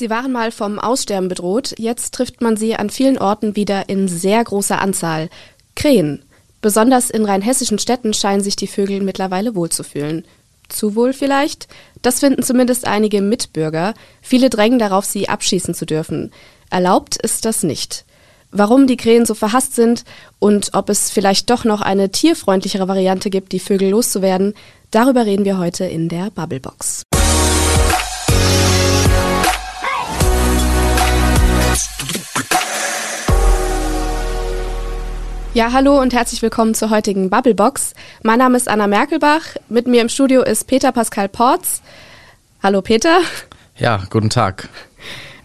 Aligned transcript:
Sie 0.00 0.08
waren 0.08 0.32
mal 0.32 0.50
vom 0.50 0.78
Aussterben 0.78 1.28
bedroht, 1.28 1.74
jetzt 1.76 2.14
trifft 2.14 2.40
man 2.40 2.56
sie 2.56 2.74
an 2.74 2.88
vielen 2.88 3.18
Orten 3.18 3.54
wieder 3.54 3.90
in 3.90 4.08
sehr 4.08 4.42
großer 4.42 4.80
Anzahl. 4.80 5.28
Krähen. 5.76 6.24
Besonders 6.62 7.10
in 7.10 7.26
rheinhessischen 7.26 7.78
Städten 7.78 8.14
scheinen 8.14 8.42
sich 8.42 8.56
die 8.56 8.66
Vögel 8.66 9.02
mittlerweile 9.02 9.54
wohlzufühlen. 9.54 10.24
Zu 10.70 10.94
wohl 10.94 11.12
vielleicht? 11.12 11.68
Das 12.00 12.20
finden 12.20 12.42
zumindest 12.42 12.86
einige 12.86 13.20
Mitbürger. 13.20 13.92
Viele 14.22 14.48
drängen 14.48 14.78
darauf, 14.78 15.04
sie 15.04 15.28
abschießen 15.28 15.74
zu 15.74 15.84
dürfen. 15.84 16.32
Erlaubt 16.70 17.18
ist 17.18 17.44
das 17.44 17.62
nicht. 17.62 18.06
Warum 18.50 18.86
die 18.86 18.96
Krähen 18.96 19.26
so 19.26 19.34
verhasst 19.34 19.74
sind 19.74 20.04
und 20.38 20.70
ob 20.72 20.88
es 20.88 21.10
vielleicht 21.10 21.50
doch 21.50 21.64
noch 21.64 21.82
eine 21.82 22.10
tierfreundlichere 22.10 22.88
Variante 22.88 23.28
gibt, 23.28 23.52
die 23.52 23.60
Vögel 23.60 23.90
loszuwerden, 23.90 24.54
darüber 24.90 25.26
reden 25.26 25.44
wir 25.44 25.58
heute 25.58 25.84
in 25.84 26.08
der 26.08 26.30
Bubblebox. 26.30 27.02
Ja, 35.52 35.72
hallo 35.72 36.00
und 36.00 36.14
herzlich 36.14 36.42
willkommen 36.42 36.74
zur 36.74 36.90
heutigen 36.90 37.28
Bubblebox. 37.28 37.94
Mein 38.22 38.38
Name 38.38 38.56
ist 38.56 38.68
Anna 38.68 38.86
Merkelbach. 38.86 39.56
Mit 39.68 39.88
mir 39.88 40.00
im 40.00 40.08
Studio 40.08 40.42
ist 40.42 40.68
Peter 40.68 40.92
Pascal 40.92 41.28
Porz. 41.28 41.82
Hallo 42.62 42.82
Peter. 42.82 43.18
Ja, 43.76 44.00
guten 44.10 44.30
Tag. 44.30 44.68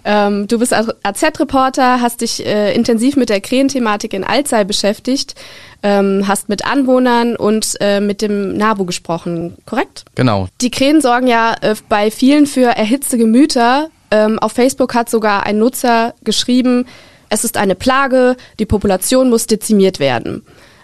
Ähm, 0.03 0.47
du 0.47 0.59
bist 0.59 0.75
AZ-Reporter, 0.75 2.01
hast 2.01 2.21
dich 2.21 2.45
äh, 2.45 2.75
intensiv 2.75 3.15
mit 3.15 3.29
der 3.29 3.41
Krähenthematik 3.41 4.13
in 4.13 4.23
Alzey 4.23 4.63
beschäftigt, 4.63 5.33
ähm, 5.81 6.25
hast 6.27 6.49
mit 6.49 6.63
Anwohnern 6.67 7.35
und 7.35 7.75
äh, 7.79 7.99
mit 7.99 8.21
dem 8.21 8.55
NABU 8.55 8.85
gesprochen, 8.85 9.57
korrekt? 9.65 10.05
Genau. 10.13 10.47
Die 10.61 10.69
Krähen 10.69 11.01
sorgen 11.01 11.25
ja 11.25 11.55
äh, 11.61 11.73
bei 11.89 12.11
vielen 12.11 12.45
für 12.45 12.67
erhitzte 12.67 13.17
Gemüter. 13.17 13.89
Ähm, 14.11 14.37
auf 14.37 14.51
Facebook 14.51 14.93
hat 14.93 15.09
sogar 15.09 15.47
ein 15.47 15.57
Nutzer 15.57 16.13
geschrieben, 16.23 16.85
es 17.35 17.44
ist 17.44 17.57
eine 17.57 17.76
Plage, 17.76 18.37
die 18.59 18.65
Population 18.65 19.29
muss 19.29 19.46
dezimiert 19.46 19.99
werden. 19.99 20.41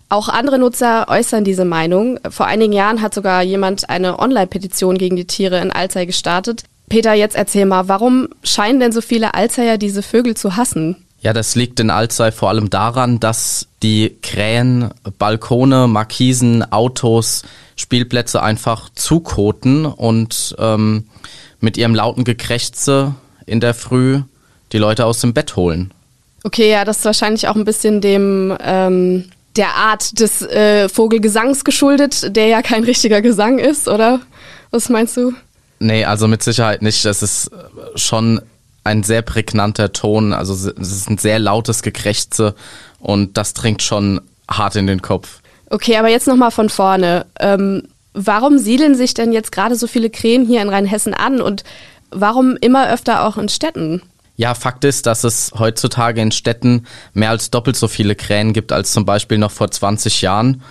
Auch 0.09 0.27
andere 0.27 0.59
Nutzer 0.59 1.07
äußern 1.07 1.45
diese 1.45 1.63
Meinung. 1.63 2.19
Vor 2.29 2.45
einigen 2.45 2.73
Jahren 2.73 3.01
hat 3.01 3.13
sogar 3.13 3.41
jemand 3.41 3.89
eine 3.89 4.19
Online-Petition 4.19 4.97
gegen 4.97 5.15
die 5.15 5.25
Tiere 5.25 5.61
in 5.61 5.71
Alzey 5.71 6.05
gestartet. 6.05 6.65
Peter, 6.89 7.13
jetzt 7.13 7.37
erzähl 7.37 7.65
mal, 7.65 7.87
warum 7.87 8.27
scheinen 8.43 8.81
denn 8.81 8.91
so 8.91 8.99
viele 8.99 9.33
Alzeyer 9.33 9.77
diese 9.77 10.03
Vögel 10.03 10.35
zu 10.35 10.57
hassen? 10.57 10.97
Ja, 11.21 11.31
das 11.31 11.55
liegt 11.55 11.79
in 11.79 11.89
Alzey 11.89 12.33
vor 12.33 12.49
allem 12.49 12.69
daran, 12.69 13.21
dass 13.21 13.67
die 13.81 14.17
Krähen 14.21 14.89
Balkone, 15.17 15.87
Markisen, 15.87 16.69
Autos, 16.69 17.43
Spielplätze 17.77 18.43
einfach 18.43 18.89
zukoten 18.93 19.85
und 19.85 20.53
ähm, 20.59 21.05
mit 21.61 21.77
ihrem 21.77 21.95
lauten 21.95 22.25
Gekrächze 22.25 23.15
in 23.45 23.61
der 23.61 23.73
Früh 23.73 24.23
die 24.73 24.77
Leute 24.77 25.05
aus 25.05 25.21
dem 25.21 25.33
Bett 25.33 25.55
holen. 25.55 25.93
Okay, 26.43 26.71
ja, 26.71 26.85
das 26.85 26.99
ist 26.99 27.05
wahrscheinlich 27.05 27.47
auch 27.47 27.55
ein 27.55 27.65
bisschen 27.65 28.01
dem 28.01 28.55
ähm, 28.61 29.25
der 29.55 29.75
Art 29.75 30.19
des 30.19 30.41
äh, 30.41 30.89
Vogelgesangs 30.89 31.63
geschuldet, 31.63 32.35
der 32.35 32.47
ja 32.47 32.61
kein 32.61 32.83
richtiger 32.83 33.21
Gesang 33.21 33.59
ist, 33.59 33.87
oder? 33.87 34.21
Was 34.71 34.89
meinst 34.89 35.17
du? 35.17 35.33
Nee, 35.79 36.05
also 36.05 36.27
mit 36.27 36.41
Sicherheit 36.41 36.81
nicht. 36.81 37.03
Das 37.05 37.21
ist 37.21 37.51
schon 37.95 38.41
ein 38.83 39.03
sehr 39.03 39.21
prägnanter 39.21 39.91
Ton. 39.93 40.33
Also 40.33 40.53
es 40.53 40.91
ist 40.91 41.09
ein 41.09 41.17
sehr 41.17 41.39
lautes 41.39 41.83
Gekrächze 41.83 42.55
und 42.99 43.37
das 43.37 43.53
dringt 43.53 43.81
schon 43.81 44.21
hart 44.49 44.75
in 44.75 44.87
den 44.87 45.01
Kopf. 45.01 45.39
Okay, 45.69 45.97
aber 45.97 46.09
jetzt 46.09 46.27
nochmal 46.27 46.51
von 46.51 46.69
vorne. 46.69 47.25
Ähm, 47.39 47.83
warum 48.13 48.57
siedeln 48.57 48.95
sich 48.95 49.13
denn 49.13 49.31
jetzt 49.31 49.51
gerade 49.51 49.75
so 49.75 49.87
viele 49.87 50.09
Krähen 50.09 50.45
hier 50.45 50.61
in 50.61 50.69
Rheinhessen 50.69 51.13
an 51.13 51.41
und 51.41 51.63
warum 52.09 52.57
immer 52.57 52.91
öfter 52.91 53.25
auch 53.25 53.37
in 53.37 53.49
Städten? 53.49 54.01
Ja, 54.41 54.55
Fakt 54.55 54.85
ist, 54.85 55.05
dass 55.05 55.23
es 55.23 55.51
heutzutage 55.55 56.19
in 56.19 56.31
Städten 56.31 56.87
mehr 57.13 57.29
als 57.29 57.51
doppelt 57.51 57.75
so 57.75 57.87
viele 57.87 58.15
Krähen 58.15 58.53
gibt 58.53 58.71
als 58.71 58.91
zum 58.91 59.05
Beispiel 59.05 59.37
noch 59.37 59.51
vor 59.51 59.69
20 59.69 60.23
Jahren. 60.23 60.63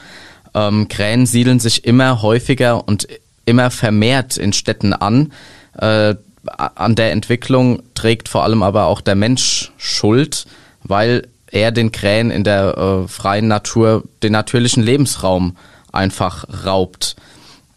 Ähm, 0.54 0.88
Krähen 0.88 1.24
siedeln 1.24 1.60
sich 1.60 1.84
immer 1.84 2.20
häufiger 2.20 2.88
und 2.88 3.06
immer 3.44 3.70
vermehrt 3.70 4.38
in 4.38 4.52
Städten 4.52 4.92
an. 4.92 5.32
Äh, 5.78 6.16
an 6.56 6.96
der 6.96 7.12
Entwicklung 7.12 7.80
trägt 7.94 8.28
vor 8.28 8.42
allem 8.42 8.64
aber 8.64 8.86
auch 8.86 9.00
der 9.00 9.14
Mensch 9.14 9.70
Schuld, 9.76 10.46
weil 10.82 11.28
er 11.52 11.70
den 11.70 11.92
Krähen 11.92 12.32
in 12.32 12.42
der 12.42 12.76
äh, 12.76 13.06
freien 13.06 13.46
Natur 13.46 14.02
den 14.24 14.32
natürlichen 14.32 14.82
Lebensraum 14.82 15.56
einfach 15.92 16.44
raubt. 16.66 17.14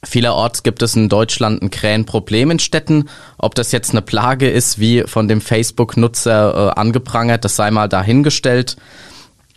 Vielerorts 0.06 0.64
gibt 0.64 0.82
es 0.82 0.96
in 0.96 1.10
Deutschland 1.10 1.62
ein 1.62 1.70
Krähenproblem 1.72 2.52
in 2.52 2.60
Städten. 2.60 3.10
Ob 3.38 3.56
das 3.56 3.72
jetzt 3.72 3.92
eine 3.92 4.02
Plage 4.02 4.50
ist, 4.50 4.80
wie 4.80 5.04
von 5.04 5.28
dem 5.28 5.42
Facebook-Nutzer 5.42 6.74
äh, 6.76 6.80
angeprangert, 6.80 7.46
das 7.46 7.56
sei 7.56 7.72
mal 7.72 7.88
dahingestellt. 7.88 8.76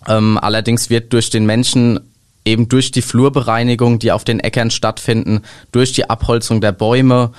Ähm, 0.06 0.38
allerdings 0.40 0.88
wird 0.88 1.12
durch 1.12 1.30
den 1.30 1.46
Menschen 1.46 2.00
eben 2.44 2.68
durch 2.68 2.92
die 2.92 3.02
Flurbereinigung, 3.02 3.98
die 3.98 4.12
auf 4.12 4.24
den 4.24 4.40
Äckern 4.40 4.70
stattfinden, 4.70 5.42
durch 5.72 5.92
die 5.92 6.08
Abholzung 6.08 6.60
der 6.60 6.72
Bäume, 6.72 7.32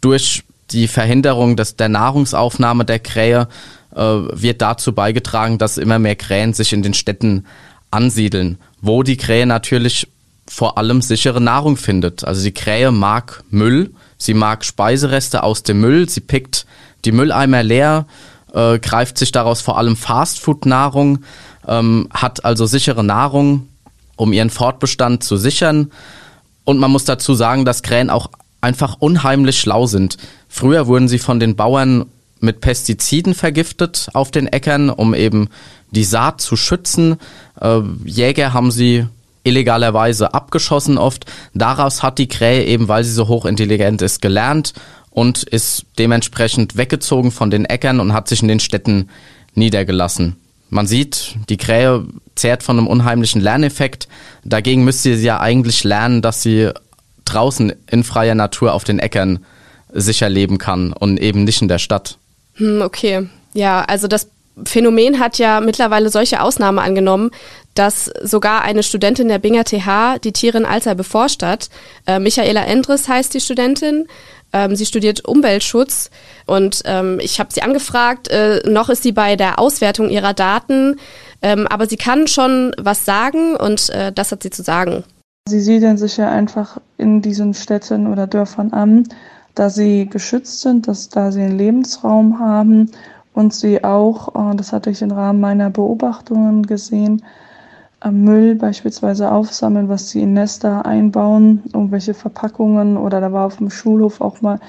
durch 0.00 0.44
die 0.70 0.88
Verhinderung 0.88 1.56
des, 1.56 1.76
der 1.76 1.90
Nahrungsaufnahme 1.90 2.84
der 2.84 2.98
Krähe, 2.98 3.48
äh, 3.94 4.00
wird 4.00 4.62
dazu 4.62 4.92
beigetragen, 4.92 5.58
dass 5.58 5.78
immer 5.78 5.98
mehr 5.98 6.16
Krähen 6.16 6.54
sich 6.54 6.72
in 6.72 6.82
den 6.82 6.94
Städten 6.94 7.46
ansiedeln, 7.90 8.58
wo 8.80 9.02
die 9.02 9.16
Krähe 9.16 9.46
natürlich 9.46 10.08
vor 10.48 10.78
allem 10.78 11.02
sichere 11.02 11.40
Nahrung 11.40 11.76
findet. 11.76 12.24
Also 12.24 12.42
die 12.42 12.52
Krähe 12.52 12.92
mag 12.92 13.42
Müll, 13.50 13.92
sie 14.18 14.34
mag 14.34 14.64
Speisereste 14.64 15.42
aus 15.42 15.62
dem 15.62 15.80
Müll, 15.80 16.08
sie 16.08 16.20
pickt 16.20 16.66
die 17.04 17.12
Mülleimer 17.12 17.62
leer, 17.62 18.06
äh, 18.52 18.78
greift 18.78 19.18
sich 19.18 19.32
daraus 19.32 19.60
vor 19.60 19.78
allem 19.78 19.96
Fastfood-Nahrung, 19.96 21.20
ähm, 21.66 22.08
hat 22.12 22.44
also 22.44 22.66
sichere 22.66 23.04
Nahrung, 23.04 23.68
um 24.16 24.32
ihren 24.32 24.50
Fortbestand 24.50 25.22
zu 25.22 25.36
sichern. 25.36 25.90
Und 26.64 26.78
man 26.78 26.90
muss 26.90 27.04
dazu 27.04 27.34
sagen, 27.34 27.64
dass 27.64 27.82
Krähen 27.82 28.10
auch 28.10 28.30
einfach 28.60 28.96
unheimlich 28.98 29.60
schlau 29.60 29.86
sind. 29.86 30.16
Früher 30.48 30.86
wurden 30.86 31.08
sie 31.08 31.18
von 31.18 31.38
den 31.38 31.54
Bauern 31.54 32.06
mit 32.40 32.60
Pestiziden 32.60 33.34
vergiftet 33.34 34.08
auf 34.12 34.30
den 34.30 34.46
Äckern, 34.46 34.90
um 34.90 35.14
eben 35.14 35.48
die 35.90 36.04
Saat 36.04 36.40
zu 36.40 36.56
schützen. 36.56 37.16
Äh, 37.60 37.80
Jäger 38.04 38.52
haben 38.52 38.70
sie 38.70 39.06
illegalerweise 39.46 40.34
abgeschossen 40.34 40.98
oft. 40.98 41.24
Daraus 41.54 42.02
hat 42.02 42.18
die 42.18 42.28
Krähe 42.28 42.64
eben, 42.64 42.88
weil 42.88 43.04
sie 43.04 43.12
so 43.12 43.28
hochintelligent 43.28 44.02
ist, 44.02 44.20
gelernt 44.20 44.74
und 45.10 45.44
ist 45.44 45.86
dementsprechend 45.98 46.76
weggezogen 46.76 47.30
von 47.30 47.50
den 47.50 47.64
Äckern 47.64 48.00
und 48.00 48.12
hat 48.12 48.28
sich 48.28 48.42
in 48.42 48.48
den 48.48 48.60
Städten 48.60 49.08
niedergelassen. 49.54 50.36
Man 50.68 50.86
sieht, 50.86 51.36
die 51.48 51.56
Krähe 51.56 52.04
zehrt 52.34 52.62
von 52.62 52.78
einem 52.78 52.88
unheimlichen 52.88 53.40
Lerneffekt. 53.40 54.08
Dagegen 54.44 54.84
müsste 54.84 55.16
sie 55.16 55.24
ja 55.24 55.40
eigentlich 55.40 55.84
lernen, 55.84 56.22
dass 56.22 56.42
sie 56.42 56.70
draußen 57.24 57.72
in 57.90 58.04
freier 58.04 58.34
Natur 58.34 58.74
auf 58.74 58.84
den 58.84 58.98
Äckern 58.98 59.44
sicher 59.92 60.28
leben 60.28 60.58
kann 60.58 60.92
und 60.92 61.18
eben 61.18 61.44
nicht 61.44 61.62
in 61.62 61.68
der 61.68 61.78
Stadt. 61.78 62.18
Hm, 62.54 62.82
okay. 62.82 63.28
Ja, 63.54 63.82
also 63.82 64.08
das 64.08 64.28
Phänomen 64.64 65.18
hat 65.18 65.38
ja 65.38 65.60
mittlerweile 65.60 66.10
solche 66.10 66.40
Ausnahmen 66.40 66.78
angenommen, 66.78 67.30
dass 67.78 68.10
sogar 68.22 68.62
eine 68.62 68.82
Studentin 68.82 69.28
der 69.28 69.38
Binger 69.38 69.64
TH 69.64 70.18
die 70.22 70.32
Tiere 70.32 70.58
in 70.58 70.66
Alzey 70.66 70.94
beforscht 70.94 71.42
hat. 71.42 71.68
Äh, 72.06 72.18
Michaela 72.18 72.64
Endres 72.64 73.08
heißt 73.08 73.32
die 73.34 73.40
Studentin. 73.40 74.06
Ähm, 74.52 74.76
sie 74.76 74.86
studiert 74.86 75.24
Umweltschutz 75.24 76.10
und 76.46 76.82
ähm, 76.84 77.18
ich 77.20 77.40
habe 77.40 77.52
sie 77.52 77.62
angefragt. 77.62 78.28
Äh, 78.28 78.62
noch 78.68 78.88
ist 78.88 79.02
sie 79.02 79.12
bei 79.12 79.36
der 79.36 79.58
Auswertung 79.58 80.08
ihrer 80.08 80.34
Daten, 80.34 80.96
ähm, 81.42 81.66
aber 81.68 81.86
sie 81.86 81.96
kann 81.96 82.26
schon 82.26 82.72
was 82.78 83.04
sagen 83.04 83.56
und 83.56 83.90
äh, 83.90 84.12
das 84.12 84.32
hat 84.32 84.42
sie 84.42 84.50
zu 84.50 84.62
sagen. 84.62 85.04
Sie 85.48 85.60
siedeln 85.60 85.98
sich 85.98 86.16
ja 86.16 86.30
einfach 86.30 86.78
in 86.96 87.22
diesen 87.22 87.54
Städten 87.54 88.06
oder 88.06 88.26
Dörfern 88.26 88.72
an, 88.72 89.08
da 89.54 89.70
sie 89.70 90.08
geschützt 90.08 90.60
sind, 90.60 90.88
dass 90.88 91.08
da 91.08 91.30
sie 91.30 91.42
einen 91.42 91.58
Lebensraum 91.58 92.38
haben 92.38 92.90
und 93.32 93.52
sie 93.52 93.84
auch, 93.84 94.34
äh, 94.34 94.56
das 94.56 94.72
hatte 94.72 94.90
ich 94.90 95.02
im 95.02 95.12
Rahmen 95.12 95.40
meiner 95.40 95.70
Beobachtungen 95.70 96.64
gesehen, 96.64 97.22
Müll 98.10 98.54
beispielsweise 98.54 99.30
aufsammeln, 99.30 99.88
was 99.88 100.10
sie 100.10 100.22
in 100.22 100.32
Nester 100.32 100.86
einbauen, 100.86 101.62
irgendwelche 101.66 102.14
Verpackungen 102.14 102.96
oder 102.96 103.20
da 103.20 103.32
war 103.32 103.46
auf 103.46 103.56
dem 103.56 103.70
Schulhof 103.70 104.20
auch 104.20 104.40
mal 104.40 104.60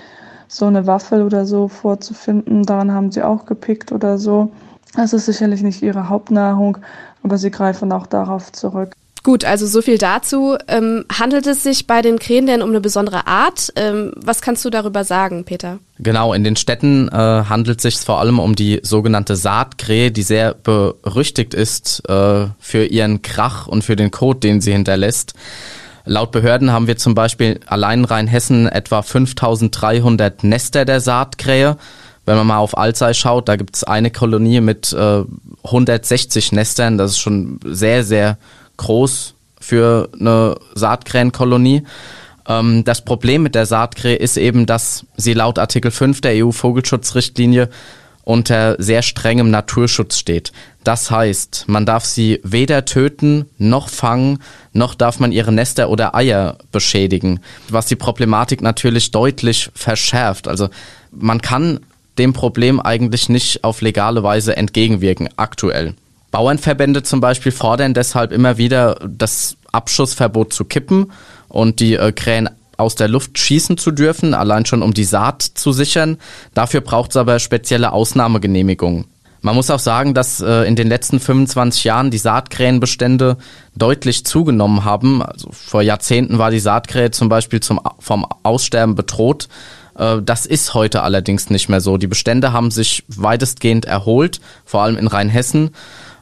so 0.48 0.66
eine 0.66 0.88
Waffel 0.88 1.24
oder 1.24 1.46
so 1.46 1.68
vorzufinden. 1.68 2.64
Daran 2.64 2.92
haben 2.92 3.12
sie 3.12 3.24
auch 3.24 3.46
gepickt 3.46 3.92
oder 3.92 4.18
so. 4.18 4.52
Das 4.96 5.14
ist 5.14 5.26
sicherlich 5.26 5.62
nicht 5.62 5.82
ihre 5.82 6.10
Hauptnahrung, 6.10 6.78
aber 7.24 7.38
sie 7.38 7.52
greifen 7.52 7.92
auch 7.92 8.08
darauf 8.08 8.52
zurück. 8.52 8.94
Gut, 9.28 9.44
also 9.44 9.68
so 9.68 9.82
viel 9.82 9.98
dazu. 9.98 10.56
Ähm, 10.70 11.04
handelt 11.12 11.48
es 11.48 11.62
sich 11.62 11.86
bei 11.86 12.02
den 12.02 12.18
Krähen 12.18 12.48
denn 12.48 12.62
um 12.62 12.70
eine 12.70 12.80
besondere 12.80 13.28
Art? 13.28 13.74
Ähm, 13.76 14.14
was 14.16 14.40
kannst 14.40 14.64
du 14.64 14.70
darüber 14.70 15.04
sagen, 15.04 15.44
Peter? 15.44 15.80
Genau, 16.00 16.32
in 16.32 16.46
den 16.46 16.56
Städten 16.56 17.10
äh, 17.10 17.12
handelt 17.12 17.80
es 17.80 17.84
sich 17.84 17.98
vor 17.98 18.22
allem 18.22 18.40
um 18.40 18.56
die 18.56 18.80
sogenannte 18.84 19.36
Saatkrähe, 19.36 20.12
die 20.14 20.24
sehr 20.24 20.54
berüchtigt 20.54 21.54
ist 21.54 22.08
äh, 22.08 22.46
für 22.58 22.86
ihren 22.86 23.22
Krach 23.22 23.68
und 23.68 23.84
für 23.84 23.98
den 23.98 24.12
Kot, 24.12 24.46
den 24.46 24.62
sie 24.62 24.72
hinterlässt. 24.72 25.34
Laut 26.06 26.32
Behörden 26.32 26.72
haben 26.72 26.88
wir 26.88 26.96
zum 26.96 27.14
Beispiel 27.14 27.60
allein 27.66 28.00
in 28.00 28.06
Rheinhessen 28.06 28.66
etwa 28.66 29.02
5300 29.02 30.46
Nester 30.46 30.86
der 30.86 31.02
Saatkrähe 31.02 31.76
Wenn 32.26 32.38
man 32.38 32.48
mal 32.48 32.60
auf 32.60 32.78
Alzey 32.78 33.14
schaut, 33.14 33.50
da 33.50 33.58
gibt 33.58 33.76
es 33.76 33.84
eine 33.84 34.10
Kolonie 34.10 34.62
mit 34.62 34.94
äh, 34.94 35.26
160 35.66 36.54
Nestern. 36.54 36.98
Das 36.98 37.12
ist 37.12 37.20
schon 37.20 37.60
sehr, 37.66 38.06
sehr 38.06 38.38
groß 38.78 39.34
für 39.60 40.10
eine 40.20 40.56
Saatkrähenkolonie. 40.76 41.84
Ähm, 42.48 42.84
das 42.84 43.04
Problem 43.04 43.44
mit 43.44 43.56
der 43.56 43.66
Saatkrähe 43.66 44.16
ist 44.16 44.38
eben, 44.38 44.66
dass 44.66 45.06
sie 45.18 45.34
laut 45.34 45.60
Artikel 45.60 45.92
5 45.92 46.22
der 46.22 46.46
EU-Vogelschutzrichtlinie 46.46 47.70
unter 48.24 48.76
sehr 48.78 49.04
strengem 49.04 49.50
Naturschutz 49.52 50.18
steht. 50.18 50.52
Das 50.84 51.10
heißt, 51.10 51.66
man 51.68 51.86
darf 51.86 52.04
sie 52.04 52.42
weder 52.44 52.84
töten 52.84 53.46
noch 53.58 53.88
fangen, 53.88 54.40
noch 54.74 54.96
darf 54.96 55.22
man 55.22 55.32
ihre 55.32 55.54
Nester 55.54 55.90
oder 55.90 56.14
Eier 56.14 56.58
beschädigen, 56.74 57.40
was 57.70 57.86
die 57.86 57.96
Problematik 57.96 58.62
natürlich 58.62 59.12
deutlich 59.12 59.70
verschärft. 59.74 60.50
Also 60.50 60.68
man 61.12 61.42
kann 61.42 61.80
dem 62.18 62.34
Problem 62.34 62.82
eigentlich 62.82 63.30
nicht 63.30 63.64
auf 63.64 63.80
legale 63.80 64.24
Weise 64.24 64.58
entgegenwirken, 64.58 65.30
aktuell. 65.38 65.94
Bauernverbände 66.38 67.02
zum 67.02 67.20
Beispiel 67.20 67.52
fordern 67.52 67.96
deshalb 67.96 68.32
immer 68.32 68.60
wieder, 68.60 69.00
das 69.08 69.58
Abschussverbot 69.72 70.54
zu 70.54 70.66
kippen 70.66 71.12
und 71.48 71.80
die 71.80 71.96
äh, 71.96 72.12
Krähen 72.12 72.48
aus 72.78 72.94
der 72.94 73.08
Luft 73.08 73.40
schießen 73.40 73.80
zu 73.80 73.90
dürfen, 73.90 74.36
allein 74.36 74.64
schon 74.68 74.84
um 74.84 74.94
die 74.94 75.04
Saat 75.04 75.42
zu 75.42 75.72
sichern. 75.72 76.20
Dafür 76.54 76.82
braucht 76.82 77.10
es 77.10 77.18
aber 77.18 77.40
spezielle 77.40 77.92
Ausnahmegenehmigungen. 77.92 79.06
Man 79.42 79.56
muss 79.56 79.72
auch 79.72 79.80
sagen, 79.80 80.14
dass 80.14 80.40
äh, 80.40 80.62
in 80.66 80.76
den 80.76 80.88
letzten 80.88 81.20
25 81.20 81.84
Jahren 81.86 82.12
die 82.12 82.20
Saatkrähenbestände 82.20 83.38
deutlich 83.76 84.24
zugenommen 84.24 84.86
haben. 84.86 85.24
Also 85.24 85.50
vor 85.52 85.82
Jahrzehnten 85.82 86.38
war 86.38 86.52
die 86.52 86.60
Saatkrähe 86.60 87.10
zum 87.10 87.30
Beispiel 87.30 87.62
zum, 87.62 87.82
vom 87.98 88.28
Aussterben 88.44 88.94
bedroht. 88.94 89.48
Äh, 89.98 90.22
das 90.22 90.46
ist 90.46 90.76
heute 90.76 91.02
allerdings 91.02 91.50
nicht 91.50 91.68
mehr 91.68 91.82
so. 91.82 91.98
Die 91.98 92.06
Bestände 92.06 92.54
haben 92.54 92.70
sich 92.70 93.04
weitestgehend 93.08 93.86
erholt, 93.86 94.40
vor 94.66 94.84
allem 94.84 94.98
in 94.98 95.08
Rheinhessen. 95.08 95.72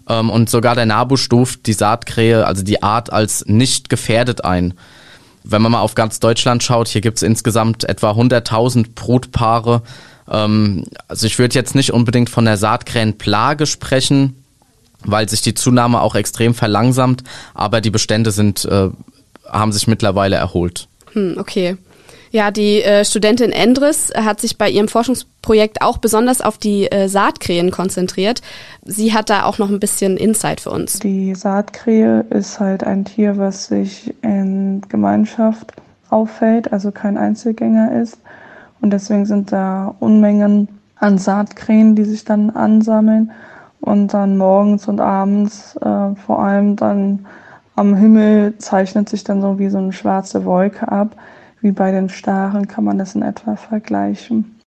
Ähm, 0.08 0.30
und 0.30 0.50
sogar 0.50 0.76
der 0.76 0.86
NABU 0.86 1.18
stuft 1.18 1.66
die 1.66 1.74
Saatkrähe, 1.74 2.46
also 2.46 2.64
die 2.64 2.84
Art, 2.84 3.12
als 3.12 3.46
nicht 3.46 3.90
gefährdet 3.90 4.44
ein. 4.46 4.74
Wenn 5.44 5.62
man 5.62 5.72
mal 5.72 5.82
auf 5.82 5.96
ganz 5.96 6.20
Deutschland 6.20 6.64
schaut, 6.64 6.88
hier 6.88 7.02
gibt 7.02 7.18
es 7.18 7.24
insgesamt 7.24 7.84
etwa 7.84 8.12
100.000 8.12 8.88
Brutpaare. 8.96 9.82
Ähm, 10.30 10.86
also 11.08 11.28
ich 11.28 11.40
würde 11.40 11.56
jetzt 11.56 11.76
nicht 11.76 11.94
unbedingt 11.94 12.30
von 12.30 12.46
der 12.46 12.58
Saatkrähenplage 12.58 13.66
sprechen, 13.66 14.44
weil 15.04 15.30
sich 15.30 15.42
die 15.42 15.54
Zunahme 15.54 16.02
auch 16.02 16.16
extrem 16.16 16.56
verlangsamt, 16.56 17.24
aber 17.54 17.82
die 17.82 17.92
Bestände 17.92 18.32
sind, 18.32 18.66
äh, 18.66 18.90
haben 19.48 19.72
sich 19.72 19.88
mittlerweile 19.88 20.36
erholt. 20.36 20.88
Hm, 21.14 21.36
okay. 21.38 21.78
Ja, 22.36 22.52
die 22.52 22.84
äh, 22.84 23.06
Studentin 23.06 23.54
Endres 23.54 24.12
hat 24.14 24.42
sich 24.42 24.58
bei 24.58 24.70
ihrem 24.70 24.90
Forschungsprojekt 24.90 25.82
auch 25.82 26.00
besonders 26.00 26.42
auf 26.42 26.58
die 26.58 26.92
äh, 26.92 27.08
Saatkrähen 27.08 27.72
konzentriert. 27.72 28.42
Sie 28.84 29.14
hat 29.14 29.30
da 29.30 29.46
auch 29.46 29.58
noch 29.58 29.70
ein 29.70 29.80
bisschen 29.80 30.18
Insight 30.18 30.60
für 30.60 30.72
uns. 30.72 31.00
Die 31.00 31.34
Saatkrähe 31.34 32.26
ist 32.32 32.60
halt 32.60 32.84
ein 32.84 33.06
Tier, 33.06 33.38
was 33.38 33.68
sich 33.68 34.14
in 34.22 34.82
Gemeinschaft 34.90 35.72
auffällt, 36.10 36.74
also 36.74 36.92
kein 36.92 37.18
Einzelgänger 37.18 38.02
ist. 38.02 38.18
Und 38.82 38.92
deswegen 38.92 39.26
sind 39.26 39.54
da 39.54 39.96
Unmengen 40.02 40.68
an 40.98 41.18
Saatkrähen, 41.18 41.96
die 41.96 42.04
sich 42.04 42.26
dann 42.26 42.50
ansammeln 42.50 43.32
und 43.80 44.14
dann 44.14 44.38
morgens 44.38 44.90
und 44.90 45.00
abends 45.00 45.78
äh, 45.78 46.14
vor 46.26 46.40
allem 46.40 46.76
dann 46.76 47.28
am 47.78 47.96
Himmel 47.96 48.58
zeichnet 48.58 49.08
sich 49.08 49.24
dann 49.24 49.42
so 49.42 49.58
wie 49.58 49.70
so 49.70 49.78
eine 49.78 49.94
schwarze 49.94 50.44
Wolke 50.44 50.92
ab 50.92 51.16
wie 51.66 51.72
bei 51.72 51.92
den 51.92 52.10
Staren 52.10 52.68
kann 52.68 52.84
man 52.84 53.00
das 53.00 53.16
in 53.16 53.24
etwa 53.24 53.56
vergleichen. 53.56 54.62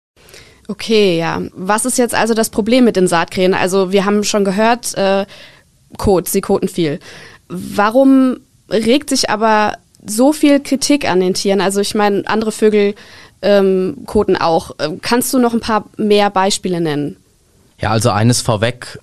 Okay, 0.67 1.17
ja. 1.17 1.41
Was 1.55 1.85
ist 1.85 1.97
jetzt 1.97 2.15
also 2.15 2.35
das 2.35 2.51
Problem 2.51 2.85
mit 2.85 2.97
den 2.97 3.07
Saatkrähen? 3.07 3.55
Also 3.55 3.93
wir 3.93 4.05
haben 4.05 4.25
schon 4.25 4.45
gehört, 4.45 4.95
äh, 4.99 5.25
Kot, 5.97 6.29
sie 6.29 6.41
koten 6.41 6.69
viel. 6.69 6.99
Warum 7.49 8.39
regt 8.69 9.11
sich 9.11 9.31
aber 9.31 9.79
so 10.05 10.33
viel 10.33 10.59
Kritik 10.59 11.09
an 11.09 11.21
den 11.21 11.35
Tieren? 11.35 11.61
Also 11.61 11.81
ich 11.81 11.95
meine, 11.95 12.25
andere 12.27 12.51
Vögel 12.51 12.97
ähm, 13.43 13.99
koten 14.05 14.37
auch. 14.37 14.73
Ähm, 14.81 14.99
kannst 15.01 15.33
du 15.33 15.39
noch 15.39 15.55
ein 15.55 15.61
paar 15.61 15.85
mehr 15.97 16.31
Beispiele 16.31 16.81
nennen? 16.81 17.17
Ja, 17.81 17.91
also 17.91 18.11
eines 18.11 18.41
vorweg. 18.41 18.99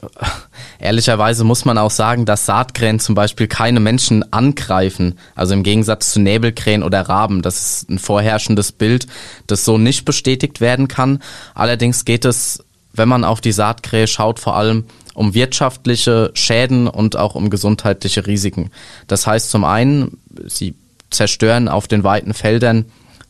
Ehrlicherweise 0.80 1.46
muss 1.46 1.64
man 1.64 1.78
auch 1.78 1.92
sagen, 1.92 2.26
dass 2.26 2.46
Saatkrähen 2.46 3.00
zum 3.00 3.16
Beispiel 3.16 3.48
keine 3.48 3.80
Menschen 3.80 4.34
angreifen. 4.34 5.18
Also 5.34 5.54
im 5.54 5.64
Gegensatz 5.64 6.12
zu 6.12 6.20
Nebelkrähen 6.20 6.84
oder 6.84 7.02
Raben. 7.02 7.42
Das 7.42 7.78
ist 7.78 7.90
ein 7.90 8.00
vorherrschendes 8.00 8.74
Bild, 8.74 9.08
das 9.48 9.64
so 9.64 9.78
nicht 9.78 10.04
bestätigt 10.04 10.60
werden 10.60 10.90
kann. 10.90 11.20
Allerdings 11.54 12.04
geht 12.04 12.26
es, 12.26 12.64
wenn 12.92 13.08
man 13.08 13.24
auf 13.24 13.40
die 13.40 13.54
Saatkrähe 13.54 14.08
schaut, 14.08 14.40
vor 14.40 14.58
allem 14.58 14.86
um 15.14 15.34
wirtschaftliche 15.34 16.32
Schäden 16.34 16.90
und 16.90 17.16
auch 17.16 17.36
um 17.36 17.50
gesundheitliche 17.50 18.28
Risiken. 18.28 18.72
Das 19.08 19.26
heißt 19.26 19.50
zum 19.50 19.64
einen, 19.64 20.18
sie 20.46 20.76
zerstören 21.10 21.70
auf 21.70 21.88
den 21.88 22.04
weiten 22.04 22.34
Feldern 22.34 22.86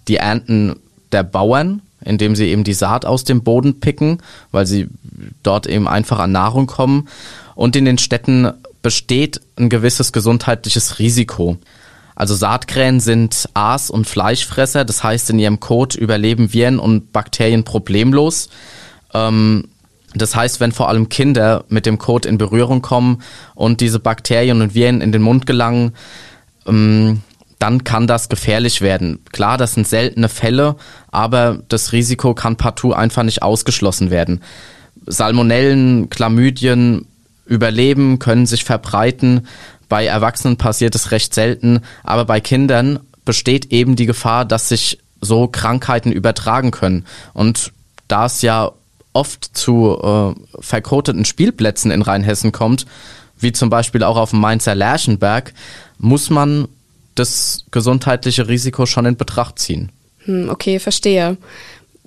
die 0.08 0.18
Ernten 0.18 0.80
der 1.12 1.24
Bauern, 1.24 1.82
indem 2.06 2.36
sie 2.36 2.48
eben 2.48 2.64
die 2.64 2.74
Saat 2.74 3.06
aus 3.06 3.24
dem 3.24 3.44
Boden 3.44 3.80
picken, 3.80 4.20
weil 4.52 4.66
sie 4.66 4.88
dort 5.44 5.68
eben 5.68 5.88
einfach 5.88 6.20
an 6.20 6.32
Nahrung 6.32 6.68
kommen. 6.68 7.10
Und 7.56 7.76
in 7.76 7.86
den 7.86 7.98
Städten 7.98 8.52
besteht 8.82 9.42
ein 9.58 9.70
gewisses 9.70 10.14
gesundheitliches 10.14 11.00
Risiko. 11.00 11.58
Also 12.16 12.34
Saatkrähen 12.34 13.02
sind 13.02 13.50
Aas- 13.54 13.90
und 13.90 14.08
Fleischfresser, 14.08 14.86
das 14.86 15.04
heißt, 15.04 15.30
in 15.32 15.40
ihrem 15.40 15.60
Kot 15.60 15.96
überleben 15.96 16.54
Viren 16.54 16.80
und 16.80 17.12
Bakterien 17.12 17.66
problemlos. 17.66 18.50
Ähm, 19.14 19.66
das 20.14 20.34
heißt, 20.34 20.62
wenn 20.62 20.72
vor 20.72 20.88
allem 20.88 21.10
Kinder 21.10 21.66
mit 21.68 21.86
dem 21.86 21.98
Kot 21.98 22.26
in 22.26 22.38
Berührung 22.38 22.82
kommen 22.82 23.22
und 23.54 23.82
diese 23.82 24.00
Bakterien 24.00 24.62
und 24.62 24.74
Viren 24.74 25.02
in 25.02 25.12
den 25.12 25.22
Mund 25.22 25.46
gelangen, 25.46 25.94
ähm, 26.66 27.22
dann 27.60 27.84
kann 27.84 28.08
das 28.08 28.30
gefährlich 28.30 28.82
werden. 28.82 29.20
Klar, 29.32 29.58
das 29.58 29.74
sind 29.74 29.88
seltene 29.88 30.30
Fälle, 30.30 30.76
aber 31.12 31.60
das 31.70 31.94
Risiko 31.94 32.34
kann 32.34 32.58
partout 32.58 32.94
einfach 32.94 33.24
nicht 33.24 33.42
ausgeschlossen 33.42 34.10
werden. 34.10 34.42
Salmonellen, 35.06 36.10
Chlamydien 36.10 37.06
überleben, 37.46 38.20
können 38.20 38.46
sich 38.46 38.64
verbreiten. 38.64 39.48
Bei 39.88 40.06
Erwachsenen 40.06 40.58
passiert 40.58 40.96
es 40.96 41.12
recht 41.12 41.34
selten, 41.34 41.82
aber 42.04 42.26
bei 42.26 42.40
Kindern 42.40 43.00
besteht 43.24 43.72
eben 43.72 43.96
die 43.96 44.06
Gefahr, 44.06 44.46
dass 44.46 44.70
sich 44.70 45.00
so 45.22 45.48
Krankheiten 45.48 46.12
übertragen 46.12 46.72
können. 46.72 47.06
Und 47.34 47.72
da 48.08 48.26
es 48.26 48.42
ja 48.42 48.72
oft 49.14 49.58
zu 49.58 49.98
äh, 50.02 50.62
verkoteten 50.62 51.26
Spielplätzen 51.26 51.92
in 51.92 52.02
Rheinhessen 52.02 52.52
kommt, 52.52 52.86
wie 53.40 53.52
zum 53.52 53.70
Beispiel 53.70 54.04
auch 54.04 54.18
auf 54.18 54.32
dem 54.32 54.40
Mainzer 54.40 54.76
Lerchenberg, 54.76 55.54
muss 55.98 56.30
man 56.30 56.68
das 57.16 57.66
gesundheitliche 57.72 58.48
Risiko 58.48 58.86
schon 58.86 59.06
in 59.06 59.18
Betracht 59.18 59.60
ziehen. 59.60 59.92
Hm, 60.26 60.50
okay, 60.50 60.80
verstehe. 60.80 61.38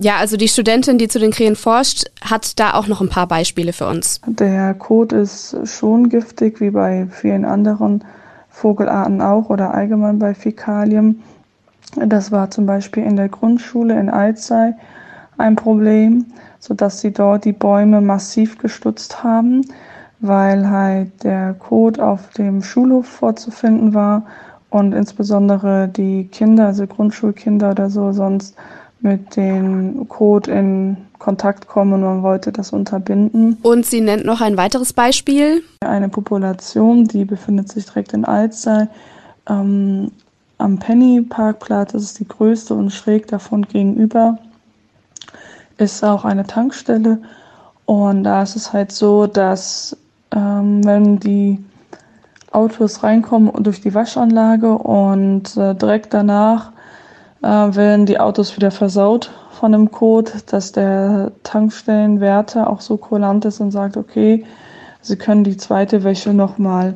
Ja, 0.01 0.17
also 0.17 0.37
die 0.37 0.47
Studentin, 0.47 0.99
die 0.99 1.09
zu 1.09 1.19
den 1.19 1.33
Krähen 1.33 1.57
forscht, 1.57 2.05
hat 2.21 2.61
da 2.61 2.75
auch 2.75 2.87
noch 2.87 3.01
ein 3.01 3.09
paar 3.09 3.27
Beispiele 3.27 3.73
für 3.73 3.89
uns. 3.89 4.21
Der 4.27 4.75
Kot 4.75 5.13
ist 5.13 5.57
schon 5.65 6.09
giftig, 6.09 6.61
wie 6.61 6.71
bei 6.71 7.09
vielen 7.11 7.45
anderen 7.45 8.05
Vogelarten 8.49 9.21
auch 9.21 9.51
oder 9.51 9.75
allgemein 9.75 10.21
bei 10.21 10.35
Fäkalien. 10.35 11.23
Das 11.97 12.31
war 12.31 12.51
zum 12.51 12.67
Beispiel 12.67 13.03
in 13.03 13.17
der 13.17 13.29
Grundschule 13.29 13.99
in 13.99 14.09
Alzey 14.09 14.73
ein 15.37 15.57
Problem, 15.57 16.27
sodass 16.61 17.01
sie 17.01 17.13
dort 17.13 17.45
die 17.45 17.53
Bäume 17.53 18.01
massiv 18.01 18.59
gestutzt 18.59 19.25
haben, 19.25 19.65
weil 20.21 20.69
halt 20.69 21.25
der 21.25 21.55
Kot 21.55 21.99
auf 21.99 22.31
dem 22.35 22.63
Schulhof 22.63 23.07
vorzufinden 23.07 23.95
war 23.95 24.25
und 24.71 24.93
insbesondere 24.93 25.89
die 25.89 26.29
Kinder, 26.31 26.67
also 26.67 26.87
Grundschulkinder 26.87 27.71
oder 27.71 27.91
so, 27.91 28.13
sonst 28.13 28.57
mit 29.01 29.37
dem 29.37 30.09
Code 30.09 30.51
in 30.51 30.97
Kontakt 31.19 31.67
kommen 31.69 31.95
und 31.95 32.03
man 32.03 32.23
wollte 32.23 32.53
das 32.53 32.73
unterbinden. 32.73 33.57
Und 33.63 33.87
sie 33.87 34.01
nennt 34.01 34.25
noch 34.25 34.41
ein 34.41 34.57
weiteres 34.57 34.93
Beispiel. 34.93 35.63
Eine 35.81 36.09
Population, 36.09 37.05
die 37.05 37.25
befindet 37.25 37.69
sich 37.71 37.87
direkt 37.87 38.13
in 38.13 38.25
Alzey 38.25 38.87
ähm, 39.49 40.11
am 40.59 40.79
Penny 40.79 41.23
Parkplatz. 41.23 41.93
Das 41.93 42.03
ist 42.03 42.19
die 42.19 42.29
größte 42.29 42.75
und 42.75 42.91
schräg 42.91 43.27
davon 43.29 43.63
gegenüber 43.63 44.39
ist 45.79 46.05
auch 46.05 46.25
eine 46.25 46.47
Tankstelle. 46.47 47.19
Und 47.87 48.25
da 48.25 48.43
ist 48.43 48.57
es 48.57 48.73
halt 48.73 48.93
so, 48.93 49.27
dass 49.27 49.97
ähm, 50.33 50.85
wenn 50.85 51.19
die 51.19 51.65
Autos 52.51 53.03
reinkommen 53.03 53.51
durch 53.63 53.81
die 53.81 53.95
Waschanlage 53.95 54.73
und 54.73 55.57
äh, 55.57 55.75
direkt 55.75 56.15
danach 56.15 56.73
äh, 57.43 57.47
werden 57.47 58.07
die 58.07 58.19
Autos 58.21 58.57
wieder 58.57 58.71
versaut 58.71 59.31
von 59.59 59.73
dem 59.73 59.91
Code, 59.91 60.31
dass 60.47 60.73
der 60.73 61.33
Tankstellenwärter 61.43 62.71
auch 62.71 62.81
so 62.81 62.97
kulant 62.97 63.45
ist 63.45 63.61
und 63.61 63.71
sagt, 63.71 63.97
okay, 63.97 64.45
Sie 65.01 65.17
können 65.17 65.45
die 65.45 65.57
zweite 65.57 66.05
Wäsche 66.05 66.35
nochmal, 66.35 66.95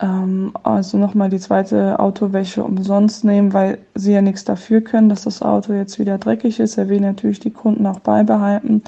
ähm, 0.00 0.52
also 0.62 0.98
nochmal 0.98 1.30
die 1.30 1.40
zweite 1.40 1.98
Autowäsche 1.98 2.62
umsonst 2.62 3.24
nehmen, 3.24 3.52
weil 3.52 3.78
Sie 3.94 4.12
ja 4.12 4.22
nichts 4.22 4.44
dafür 4.44 4.80
können, 4.80 5.08
dass 5.08 5.24
das 5.24 5.42
Auto 5.42 5.72
jetzt 5.72 5.98
wieder 5.98 6.18
dreckig 6.18 6.60
ist. 6.60 6.78
Er 6.78 6.88
will 6.88 7.00
natürlich 7.00 7.40
die 7.40 7.50
Kunden 7.50 7.86
auch 7.86 8.00
beibehalten. 8.00 8.82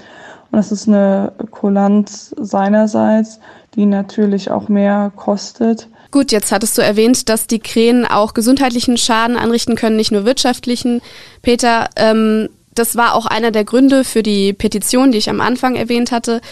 Und 0.52 0.59
das 0.59 0.71
ist 0.71 0.88
eine 0.88 1.33
Kulanz 1.50 2.35
seinerseits, 2.38 3.40
die 3.75 3.87
natürlich 3.87 4.50
auch 4.50 4.69
mehr 4.69 5.11
kostet. 5.16 5.88
Gut, 6.12 6.31
jetzt 6.31 6.52
hattest 6.52 6.76
du 6.76 6.83
erwähnt, 6.83 7.31
dass 7.31 7.47
die 7.47 7.59
Krähen 7.59 8.04
auch 8.04 8.35
gesundheitlichen 8.35 8.99
Schaden 8.99 9.38
anrichten 9.38 9.76
können, 9.76 9.97
nicht 9.97 10.12
nur 10.12 10.26
wirtschaftlichen. 10.26 11.00
Peter, 11.40 11.88
ähm, 11.97 12.50
das 12.75 12.97
war 12.97 13.14
auch 13.14 13.25
einer 13.25 13.50
der 13.50 13.64
Gründe 13.64 14.04
für 14.04 14.23
die 14.23 14.52
Petition, 14.52 15.11
die 15.11 15.19
ich 15.19 15.31
am 15.31 15.40
Anfang 15.40 15.75
erwähnt 15.75 16.12
hatte. 16.12 16.42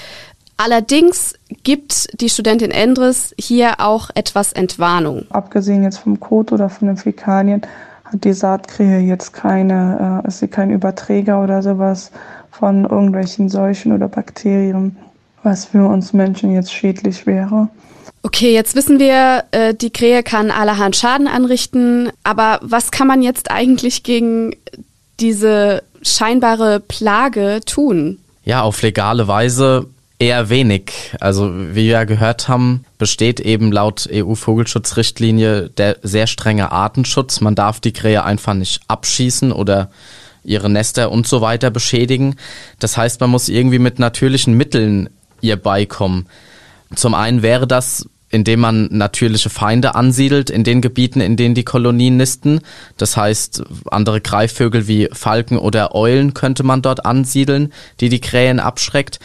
Allerdings 0.56 1.34
gibt 1.62 2.08
die 2.22 2.30
Studentin 2.30 2.70
Endres 2.70 3.34
hier 3.38 3.80
auch 3.80 4.08
etwas 4.14 4.54
Entwarnung. 4.54 5.26
Abgesehen 5.28 5.82
jetzt 5.82 5.98
vom 5.98 6.18
Kot 6.18 6.52
oder 6.52 6.70
von 6.70 6.88
den 6.88 6.96
Fäkalien 6.96 7.60
hat 8.04 8.24
die 8.24 8.32
Saatkrähe 8.32 9.00
jetzt 9.00 9.34
keine, 9.34 10.22
äh, 10.24 10.28
ist 10.28 10.38
sie 10.38 10.48
kein 10.48 10.70
Überträger 10.70 11.42
oder 11.42 11.62
sowas 11.62 12.12
von 12.50 12.84
irgendwelchen 12.84 13.50
Seuchen 13.50 13.92
oder 13.92 14.08
Bakterien, 14.08 14.96
was 15.42 15.66
für 15.66 15.86
uns 15.86 16.14
Menschen 16.14 16.54
jetzt 16.54 16.72
schädlich 16.72 17.26
wäre. 17.26 17.68
Okay, 18.22 18.52
jetzt 18.52 18.74
wissen 18.76 18.98
wir, 18.98 19.44
äh, 19.50 19.74
die 19.74 19.90
Krähe 19.90 20.22
kann 20.22 20.50
allerhand 20.50 20.94
Schaden 20.94 21.26
anrichten, 21.26 22.10
aber 22.22 22.60
was 22.62 22.90
kann 22.90 23.06
man 23.06 23.22
jetzt 23.22 23.50
eigentlich 23.50 24.02
gegen 24.02 24.54
diese 25.20 25.82
scheinbare 26.02 26.80
Plage 26.80 27.60
tun? 27.64 28.18
Ja, 28.44 28.62
auf 28.62 28.82
legale 28.82 29.26
Weise 29.26 29.86
eher 30.18 30.50
wenig. 30.50 30.92
Also 31.18 31.50
wie 31.52 31.88
wir 31.88 32.04
gehört 32.04 32.46
haben, 32.46 32.84
besteht 32.98 33.40
eben 33.40 33.72
laut 33.72 34.08
EU-Vogelschutzrichtlinie 34.12 35.70
der 35.70 35.96
sehr 36.02 36.26
strenge 36.26 36.72
Artenschutz. 36.72 37.40
Man 37.40 37.54
darf 37.54 37.80
die 37.80 37.92
Krähe 37.92 38.22
einfach 38.22 38.54
nicht 38.54 38.82
abschießen 38.86 39.50
oder 39.50 39.90
ihre 40.44 40.68
Nester 40.68 41.10
und 41.10 41.26
so 41.26 41.40
weiter 41.40 41.70
beschädigen. 41.70 42.36
Das 42.78 42.96
heißt, 42.96 43.20
man 43.20 43.30
muss 43.30 43.48
irgendwie 43.48 43.78
mit 43.78 43.98
natürlichen 43.98 44.54
Mitteln 44.54 45.08
ihr 45.40 45.56
beikommen. 45.56 46.26
Zum 46.94 47.14
einen 47.14 47.42
wäre 47.42 47.66
das, 47.66 48.06
indem 48.30 48.60
man 48.60 48.88
natürliche 48.92 49.50
Feinde 49.50 49.94
ansiedelt 49.94 50.50
in 50.50 50.62
den 50.64 50.80
Gebieten, 50.80 51.20
in 51.20 51.36
denen 51.36 51.54
die 51.54 51.64
Kolonien 51.64 52.16
nisten. 52.16 52.60
Das 52.96 53.16
heißt, 53.16 53.62
andere 53.90 54.20
Greifvögel 54.20 54.86
wie 54.86 55.08
Falken 55.12 55.58
oder 55.58 55.94
Eulen 55.94 56.32
könnte 56.32 56.62
man 56.62 56.80
dort 56.80 57.04
ansiedeln, 57.04 57.72
die 57.98 58.08
die 58.08 58.20
Krähen 58.20 58.60
abschreckt. 58.60 59.18